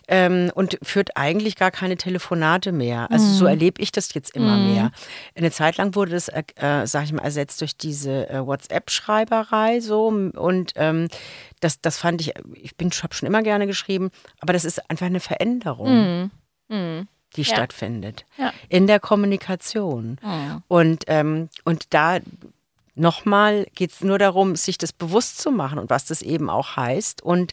ähm, 0.09 0.51
und 0.55 0.79
führt 0.83 1.17
eigentlich 1.17 1.57
gar 1.57 1.71
keine 1.71 1.97
Telefonate 1.97 2.73
mehr. 2.73 3.11
Also 3.11 3.27
so 3.33 3.47
erlebe 3.47 3.81
ich 3.83 3.93
das 3.93 4.13
jetzt 4.15 4.35
immer 4.37 4.57
mehr. 4.57 4.91
Eine 5.35 5.51
Zeit 5.51 5.77
lang 5.79 5.95
wurde 5.95 6.13
das, 6.13 6.29
äh, 6.29 6.43
äh, 6.57 6.87
sag 6.87 7.05
ich 7.05 7.13
mal, 7.13 7.23
ersetzt 7.23 7.61
durch 7.61 7.77
diese 7.77 8.29
äh, 8.29 8.47
WhatsApp-Schreiberei 8.47 9.81
so 9.81 10.07
und 10.09 10.73
ähm, 10.77 11.09
das, 11.61 11.81
das 11.81 11.99
fand 11.99 12.21
ich, 12.21 12.35
ich 12.55 12.77
bin, 12.77 12.91
habe 12.91 13.15
schon 13.15 13.27
immer 13.27 13.43
gerne 13.43 13.67
geschrieben, 13.67 14.11
aber 14.41 14.53
das 14.53 14.65
ist 14.65 14.91
einfach 14.91 15.07
eine 15.07 15.21
Veränderung, 15.21 16.31
Mhm. 16.69 17.09
die 17.37 17.43
Ja. 17.43 17.55
stattfindet 17.55 18.25
Ja. 18.39 18.53
in 18.69 18.87
der 18.87 19.01
Kommunikation. 19.01 20.19
Mhm. 20.23 20.63
Und, 20.69 21.05
ähm, 21.09 21.49
und 21.65 21.93
da 21.95 22.19
nochmal 22.95 23.67
geht 23.75 23.91
es 23.93 24.01
nur 24.03 24.19
darum, 24.19 24.57
sich 24.57 24.79
das 24.79 24.93
bewusst 24.93 25.39
zu 25.39 25.51
machen 25.51 25.79
und 25.79 25.91
was 25.91 26.05
das 26.07 26.23
eben 26.23 26.49
auch 26.49 26.77
heißt. 26.77 27.23
Und 27.23 27.53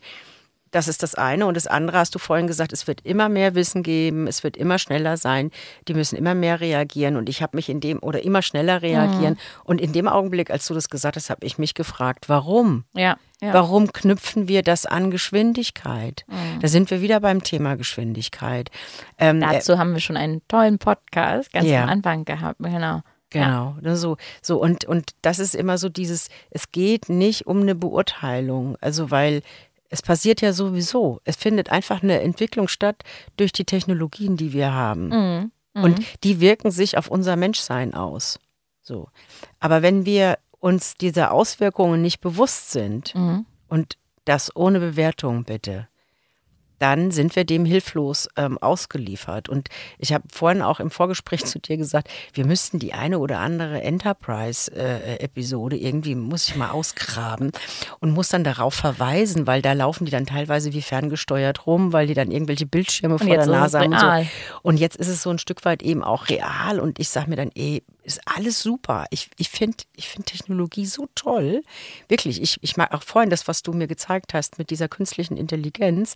das 0.71 0.87
ist 0.87 1.03
das 1.03 1.15
eine. 1.15 1.45
Und 1.45 1.55
das 1.57 1.67
andere 1.67 1.97
hast 1.97 2.15
du 2.15 2.19
vorhin 2.19 2.47
gesagt, 2.47 2.73
es 2.73 2.87
wird 2.87 3.01
immer 3.05 3.29
mehr 3.29 3.55
Wissen 3.55 3.83
geben, 3.83 4.27
es 4.27 4.43
wird 4.43 4.57
immer 4.57 4.79
schneller 4.79 5.17
sein, 5.17 5.51
die 5.87 5.93
müssen 5.93 6.15
immer 6.17 6.33
mehr 6.33 6.59
reagieren. 6.61 7.17
Und 7.17 7.29
ich 7.29 7.41
habe 7.41 7.57
mich 7.57 7.69
in 7.69 7.79
dem, 7.79 7.99
oder 8.01 8.23
immer 8.23 8.41
schneller 8.41 8.81
reagieren. 8.81 9.37
Und 9.63 9.79
in 9.81 9.91
dem 9.93 10.07
Augenblick, 10.07 10.49
als 10.49 10.65
du 10.67 10.73
das 10.73 10.89
gesagt 10.89 11.15
hast, 11.17 11.29
habe 11.29 11.45
ich 11.45 11.57
mich 11.57 11.73
gefragt, 11.73 12.29
warum? 12.29 12.85
Ja. 12.93 13.17
ja. 13.41 13.53
Warum 13.53 13.91
knüpfen 13.91 14.47
wir 14.47 14.63
das 14.63 14.85
an 14.85 15.11
Geschwindigkeit? 15.11 16.25
Da 16.61 16.67
sind 16.67 16.89
wir 16.89 17.01
wieder 17.01 17.19
beim 17.19 17.43
Thema 17.43 17.75
Geschwindigkeit. 17.75 18.69
Ähm, 19.17 19.41
äh, 19.41 19.53
Dazu 19.53 19.77
haben 19.77 19.93
wir 19.93 19.99
schon 19.99 20.17
einen 20.17 20.41
tollen 20.47 20.77
Podcast 20.79 21.51
ganz 21.51 21.67
Ja. 21.67 21.83
am 21.83 21.89
Anfang 21.89 22.25
gehabt, 22.25 22.59
genau. 22.59 23.01
Genau, 23.33 23.77
ne, 23.79 23.95
so, 23.95 24.17
so 24.41 24.61
und, 24.61 24.83
und 24.83 25.11
das 25.21 25.39
ist 25.39 25.55
immer 25.55 25.77
so 25.77 25.87
dieses, 25.87 26.27
es 26.49 26.73
geht 26.73 27.07
nicht 27.07 27.47
um 27.47 27.61
eine 27.61 27.75
Beurteilung, 27.75 28.75
also 28.81 29.09
weil 29.09 29.41
es 29.91 30.01
passiert 30.01 30.41
ja 30.41 30.53
sowieso, 30.53 31.19
es 31.25 31.35
findet 31.35 31.69
einfach 31.69 32.01
eine 32.01 32.21
Entwicklung 32.21 32.67
statt 32.67 33.03
durch 33.37 33.51
die 33.51 33.65
Technologien, 33.65 34.37
die 34.37 34.53
wir 34.53 34.73
haben 34.73 35.09
Mhm. 35.09 35.51
und 35.83 36.23
die 36.23 36.39
wirken 36.39 36.71
sich 36.71 36.97
auf 36.97 37.07
unser 37.09 37.35
Menschsein 37.35 37.93
aus. 37.93 38.39
So, 38.81 39.09
aber 39.59 39.81
wenn 39.83 40.05
wir 40.05 40.39
uns 40.59 40.95
dieser 40.95 41.31
Auswirkungen 41.31 42.01
nicht 42.01 42.21
bewusst 42.21 42.71
sind 42.71 43.13
Mhm. 43.13 43.45
und 43.67 43.97
das 44.25 44.55
ohne 44.55 44.79
Bewertung 44.79 45.43
bitte, 45.43 45.87
dann 46.81 47.11
sind 47.11 47.35
wir 47.35 47.45
dem 47.45 47.63
hilflos 47.63 48.27
ähm, 48.35 48.57
ausgeliefert. 48.57 49.49
Und 49.49 49.69
ich 49.99 50.13
habe 50.13 50.23
vorhin 50.31 50.61
auch 50.61 50.79
im 50.79 50.89
Vorgespräch 50.89 51.45
zu 51.45 51.59
dir 51.59 51.77
gesagt, 51.77 52.09
wir 52.33 52.45
müssten 52.45 52.79
die 52.79 52.93
eine 52.93 53.19
oder 53.19 53.39
andere 53.39 53.81
Enterprise-Episode 53.81 55.77
irgendwie, 55.77 56.15
muss 56.15 56.47
ich 56.47 56.55
mal 56.55 56.71
ausgraben 56.71 57.51
und 57.99 58.11
muss 58.11 58.29
dann 58.29 58.43
darauf 58.43 58.73
verweisen, 58.73 59.45
weil 59.45 59.61
da 59.61 59.73
laufen 59.73 60.05
die 60.05 60.11
dann 60.11 60.25
teilweise 60.25 60.73
wie 60.73 60.81
ferngesteuert 60.81 61.67
rum, 61.67 61.93
weil 61.93 62.07
die 62.07 62.15
dann 62.15 62.31
irgendwelche 62.31 62.65
Bildschirme 62.65 63.19
vor 63.19 63.27
der 63.27 63.45
Nase 63.45 63.79
haben. 63.79 63.93
Und, 63.93 63.99
so. 63.99 64.29
und 64.63 64.77
jetzt 64.77 64.97
ist 64.97 65.07
es 65.07 65.21
so 65.21 65.29
ein 65.29 65.39
Stück 65.39 65.63
weit 65.65 65.83
eben 65.83 66.03
auch 66.03 66.29
real 66.29 66.79
und 66.79 66.99
ich 66.99 67.09
sage 67.09 67.29
mir 67.29 67.35
dann, 67.35 67.51
ey, 67.53 67.83
ist 68.03 68.21
alles 68.25 68.61
super. 68.61 69.05
Ich, 69.11 69.29
ich 69.37 69.49
finde 69.49 69.77
ich 69.95 70.09
find 70.09 70.25
Technologie 70.25 70.85
so 70.85 71.07
toll. 71.13 71.63
Wirklich, 72.07 72.41
ich, 72.41 72.57
ich 72.61 72.77
mag 72.77 72.93
auch 72.93 73.03
vorhin 73.03 73.29
das, 73.29 73.47
was 73.47 73.61
du 73.61 73.73
mir 73.73 73.87
gezeigt 73.87 74.33
hast 74.33 74.57
mit 74.57 74.69
dieser 74.69 74.87
künstlichen 74.87 75.37
Intelligenz, 75.37 76.15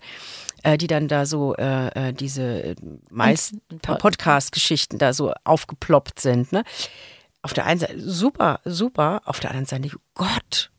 äh, 0.64 0.78
die 0.78 0.88
dann 0.88 1.08
da 1.08 1.26
so 1.26 1.56
äh, 1.56 2.10
äh, 2.10 2.14
diese 2.14 2.64
äh, 2.64 2.76
meist 3.10 3.56
Pod- 3.82 4.00
Podcast-Geschichten 4.00 4.98
da 4.98 5.14
so 5.14 5.34
aufgeploppt 5.44 6.20
sind. 6.20 6.52
Ne? 6.52 6.64
Auf 7.42 7.54
der 7.54 7.66
einen 7.66 7.80
Seite 7.80 8.00
super, 8.00 8.60
super, 8.66 9.22
auf 9.26 9.40
der 9.40 9.52
anderen 9.52 9.68
Seite, 9.68 9.96
Gott, 10.14 10.72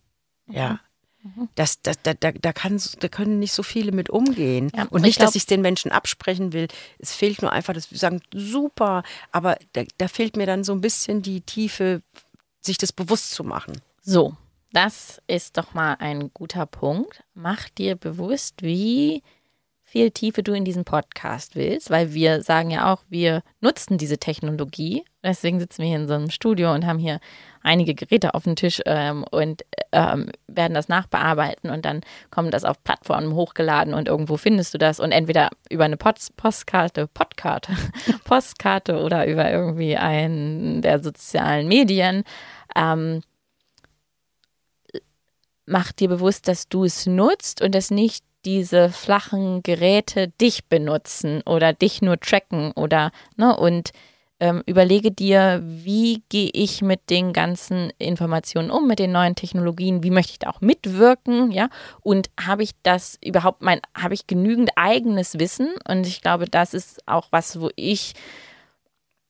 ja. 0.48 0.80
Das, 1.56 1.82
das, 1.82 1.96
da, 2.04 2.14
da, 2.14 2.30
da, 2.30 2.52
kann, 2.52 2.80
da 3.00 3.08
können 3.08 3.40
nicht 3.40 3.52
so 3.52 3.64
viele 3.64 3.90
mit 3.90 4.10
umgehen. 4.10 4.70
Ja, 4.76 4.84
und 4.90 5.00
ich 5.00 5.06
nicht, 5.06 5.18
glaub- 5.18 5.26
dass 5.26 5.34
ich 5.34 5.42
es 5.42 5.46
den 5.46 5.60
Menschen 5.60 5.90
absprechen 5.90 6.52
will. 6.52 6.68
Es 7.00 7.16
fehlt 7.16 7.42
nur 7.42 7.50
einfach, 7.50 7.74
dass 7.74 7.90
wir 7.90 7.98
sagen, 7.98 8.20
super, 8.32 9.02
aber 9.32 9.56
da, 9.72 9.82
da 9.98 10.06
fehlt 10.06 10.36
mir 10.36 10.46
dann 10.46 10.62
so 10.62 10.72
ein 10.72 10.80
bisschen 10.80 11.22
die 11.22 11.40
Tiefe, 11.40 12.00
sich 12.60 12.78
das 12.78 12.92
bewusst 12.92 13.32
zu 13.32 13.42
machen. 13.42 13.80
So, 14.02 14.36
das 14.72 15.20
ist 15.26 15.56
doch 15.56 15.74
mal 15.74 15.94
ein 15.98 16.30
guter 16.32 16.64
Punkt. 16.64 17.24
Mach 17.34 17.68
dir 17.70 17.96
bewusst, 17.96 18.62
wie 18.62 19.24
viel 19.96 20.10
Tiefe 20.10 20.42
du 20.42 20.52
in 20.52 20.66
diesen 20.66 20.84
Podcast 20.84 21.56
willst, 21.56 21.88
weil 21.88 22.12
wir 22.12 22.42
sagen 22.42 22.70
ja 22.70 22.92
auch, 22.92 23.02
wir 23.08 23.42
nutzen 23.62 23.96
diese 23.96 24.18
Technologie. 24.18 25.06
Deswegen 25.24 25.58
sitzen 25.58 25.80
wir 25.80 25.88
hier 25.88 25.96
in 25.96 26.06
so 26.06 26.12
einem 26.12 26.28
Studio 26.28 26.74
und 26.74 26.84
haben 26.84 26.98
hier 26.98 27.18
einige 27.62 27.94
Geräte 27.94 28.34
auf 28.34 28.44
dem 28.44 28.56
Tisch 28.56 28.82
ähm, 28.84 29.24
und 29.30 29.64
ähm, 29.92 30.30
werden 30.48 30.74
das 30.74 30.88
nachbearbeiten 30.88 31.70
und 31.70 31.86
dann 31.86 32.02
kommt 32.30 32.52
das 32.52 32.66
auf 32.66 32.84
Plattformen 32.84 33.32
hochgeladen 33.32 33.94
und 33.94 34.06
irgendwo 34.06 34.36
findest 34.36 34.74
du 34.74 34.78
das 34.78 35.00
und 35.00 35.12
entweder 35.12 35.48
über 35.70 35.86
eine 35.86 35.96
Post 35.96 36.36
Postkarte, 36.36 37.06
Podkarte, 37.06 37.72
Postkarte 38.24 39.00
oder 39.02 39.26
über 39.26 39.50
irgendwie 39.50 39.96
einen 39.96 40.82
der 40.82 41.02
sozialen 41.02 41.68
Medien. 41.68 42.24
Ähm, 42.76 43.22
mach 45.64 45.90
dir 45.92 46.10
bewusst, 46.10 46.48
dass 46.48 46.68
du 46.68 46.84
es 46.84 47.06
nutzt 47.06 47.62
und 47.62 47.74
dass 47.74 47.90
nicht 47.90 48.26
diese 48.46 48.88
flachen 48.88 49.62
Geräte 49.62 50.28
dich 50.40 50.66
benutzen 50.66 51.42
oder 51.44 51.72
dich 51.72 52.00
nur 52.00 52.18
tracken 52.18 52.72
oder 52.72 53.10
ne 53.36 53.54
und 53.56 53.90
ähm, 54.38 54.62
überlege 54.66 55.10
dir, 55.10 55.62
wie 55.64 56.22
gehe 56.28 56.50
ich 56.52 56.82
mit 56.82 57.08
den 57.08 57.32
ganzen 57.32 57.90
Informationen 57.98 58.70
um, 58.70 58.86
mit 58.86 58.98
den 58.98 59.12
neuen 59.12 59.34
Technologien, 59.34 60.02
wie 60.02 60.10
möchte 60.10 60.32
ich 60.32 60.38
da 60.38 60.50
auch 60.50 60.60
mitwirken, 60.60 61.50
ja? 61.52 61.70
Und 62.02 62.28
habe 62.38 62.62
ich 62.62 62.72
das 62.82 63.18
überhaupt 63.24 63.62
mein, 63.62 63.80
habe 63.96 64.12
ich 64.12 64.26
genügend 64.26 64.70
eigenes 64.76 65.38
Wissen? 65.38 65.74
Und 65.88 66.06
ich 66.06 66.20
glaube, 66.20 66.46
das 66.46 66.74
ist 66.74 67.00
auch 67.08 67.28
was, 67.30 67.60
wo 67.60 67.70
ich 67.76 68.12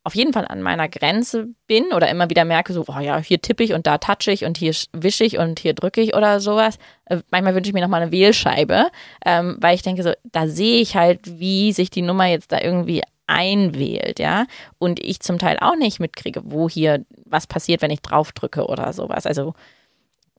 auf 0.06 0.14
jeden 0.14 0.32
Fall 0.32 0.46
an 0.46 0.62
meiner 0.62 0.88
Grenze 0.88 1.48
bin 1.66 1.92
oder 1.92 2.08
immer 2.08 2.30
wieder 2.30 2.44
merke, 2.44 2.72
so, 2.72 2.84
oh 2.86 3.00
ja, 3.00 3.18
hier 3.18 3.42
tippe 3.42 3.64
ich 3.64 3.72
und 3.72 3.88
da 3.88 3.98
touche 3.98 4.30
ich 4.30 4.44
und 4.44 4.56
hier 4.56 4.72
sch- 4.72 4.86
wische 4.92 5.24
ich 5.24 5.36
und 5.36 5.58
hier 5.58 5.74
drücke 5.74 6.00
ich 6.00 6.14
oder 6.14 6.38
sowas. 6.38 6.78
Äh, 7.06 7.22
manchmal 7.32 7.56
wünsche 7.56 7.70
ich 7.70 7.74
mir 7.74 7.80
nochmal 7.80 8.02
eine 8.02 8.12
Wählscheibe, 8.12 8.86
ähm, 9.24 9.56
weil 9.58 9.74
ich 9.74 9.82
denke, 9.82 10.04
so, 10.04 10.12
da 10.30 10.46
sehe 10.46 10.80
ich 10.80 10.94
halt, 10.94 11.40
wie 11.40 11.72
sich 11.72 11.90
die 11.90 12.02
Nummer 12.02 12.26
jetzt 12.26 12.52
da 12.52 12.60
irgendwie 12.60 13.02
einwählt, 13.26 14.20
ja. 14.20 14.46
Und 14.78 15.00
ich 15.00 15.18
zum 15.18 15.40
Teil 15.40 15.56
auch 15.60 15.74
nicht 15.74 15.98
mitkriege, 15.98 16.40
wo 16.44 16.68
hier 16.68 17.04
was 17.24 17.48
passiert, 17.48 17.82
wenn 17.82 17.90
ich 17.90 18.00
drauf 18.00 18.30
drücke 18.30 18.66
oder 18.66 18.92
sowas. 18.92 19.26
Also, 19.26 19.54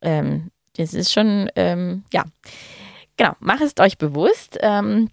ähm, 0.02 0.50
das 0.78 0.94
ist 0.94 1.12
schon, 1.12 1.52
ähm, 1.58 2.06
ja. 2.14 2.24
Genau, 3.18 3.34
macht 3.42 3.62
es 3.64 3.74
euch 3.82 3.98
bewusst. 3.98 4.58
Ähm, 4.62 5.10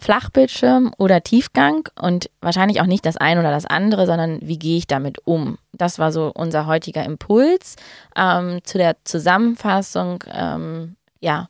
Flachbildschirm 0.00 0.92
oder 0.98 1.22
Tiefgang 1.22 1.88
und 1.94 2.30
wahrscheinlich 2.40 2.80
auch 2.80 2.86
nicht 2.86 3.04
das 3.04 3.16
eine 3.16 3.40
oder 3.40 3.50
das 3.50 3.66
andere, 3.66 4.06
sondern 4.06 4.40
wie 4.40 4.58
gehe 4.58 4.78
ich 4.78 4.86
damit 4.86 5.26
um? 5.26 5.58
Das 5.72 5.98
war 5.98 6.10
so 6.10 6.32
unser 6.34 6.66
heutiger 6.66 7.04
Impuls. 7.04 7.76
Ähm, 8.16 8.60
zu 8.64 8.78
der 8.78 8.96
Zusammenfassung, 9.04 10.24
ähm, 10.32 10.96
ja, 11.20 11.48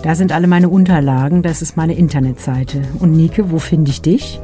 Da 0.04 0.14
sind 0.16 0.32
alle 0.34 0.48
meine 0.48 0.70
Unterlagen, 0.70 1.42
das 1.42 1.62
ist 1.62 1.78
meine 1.78 1.96
Internetseite. 1.96 2.82
Und 3.00 3.14
Nike, 3.14 3.50
wo 3.52 3.58
finde 3.58 3.90
ich 3.90 4.02
dich? 4.02 4.42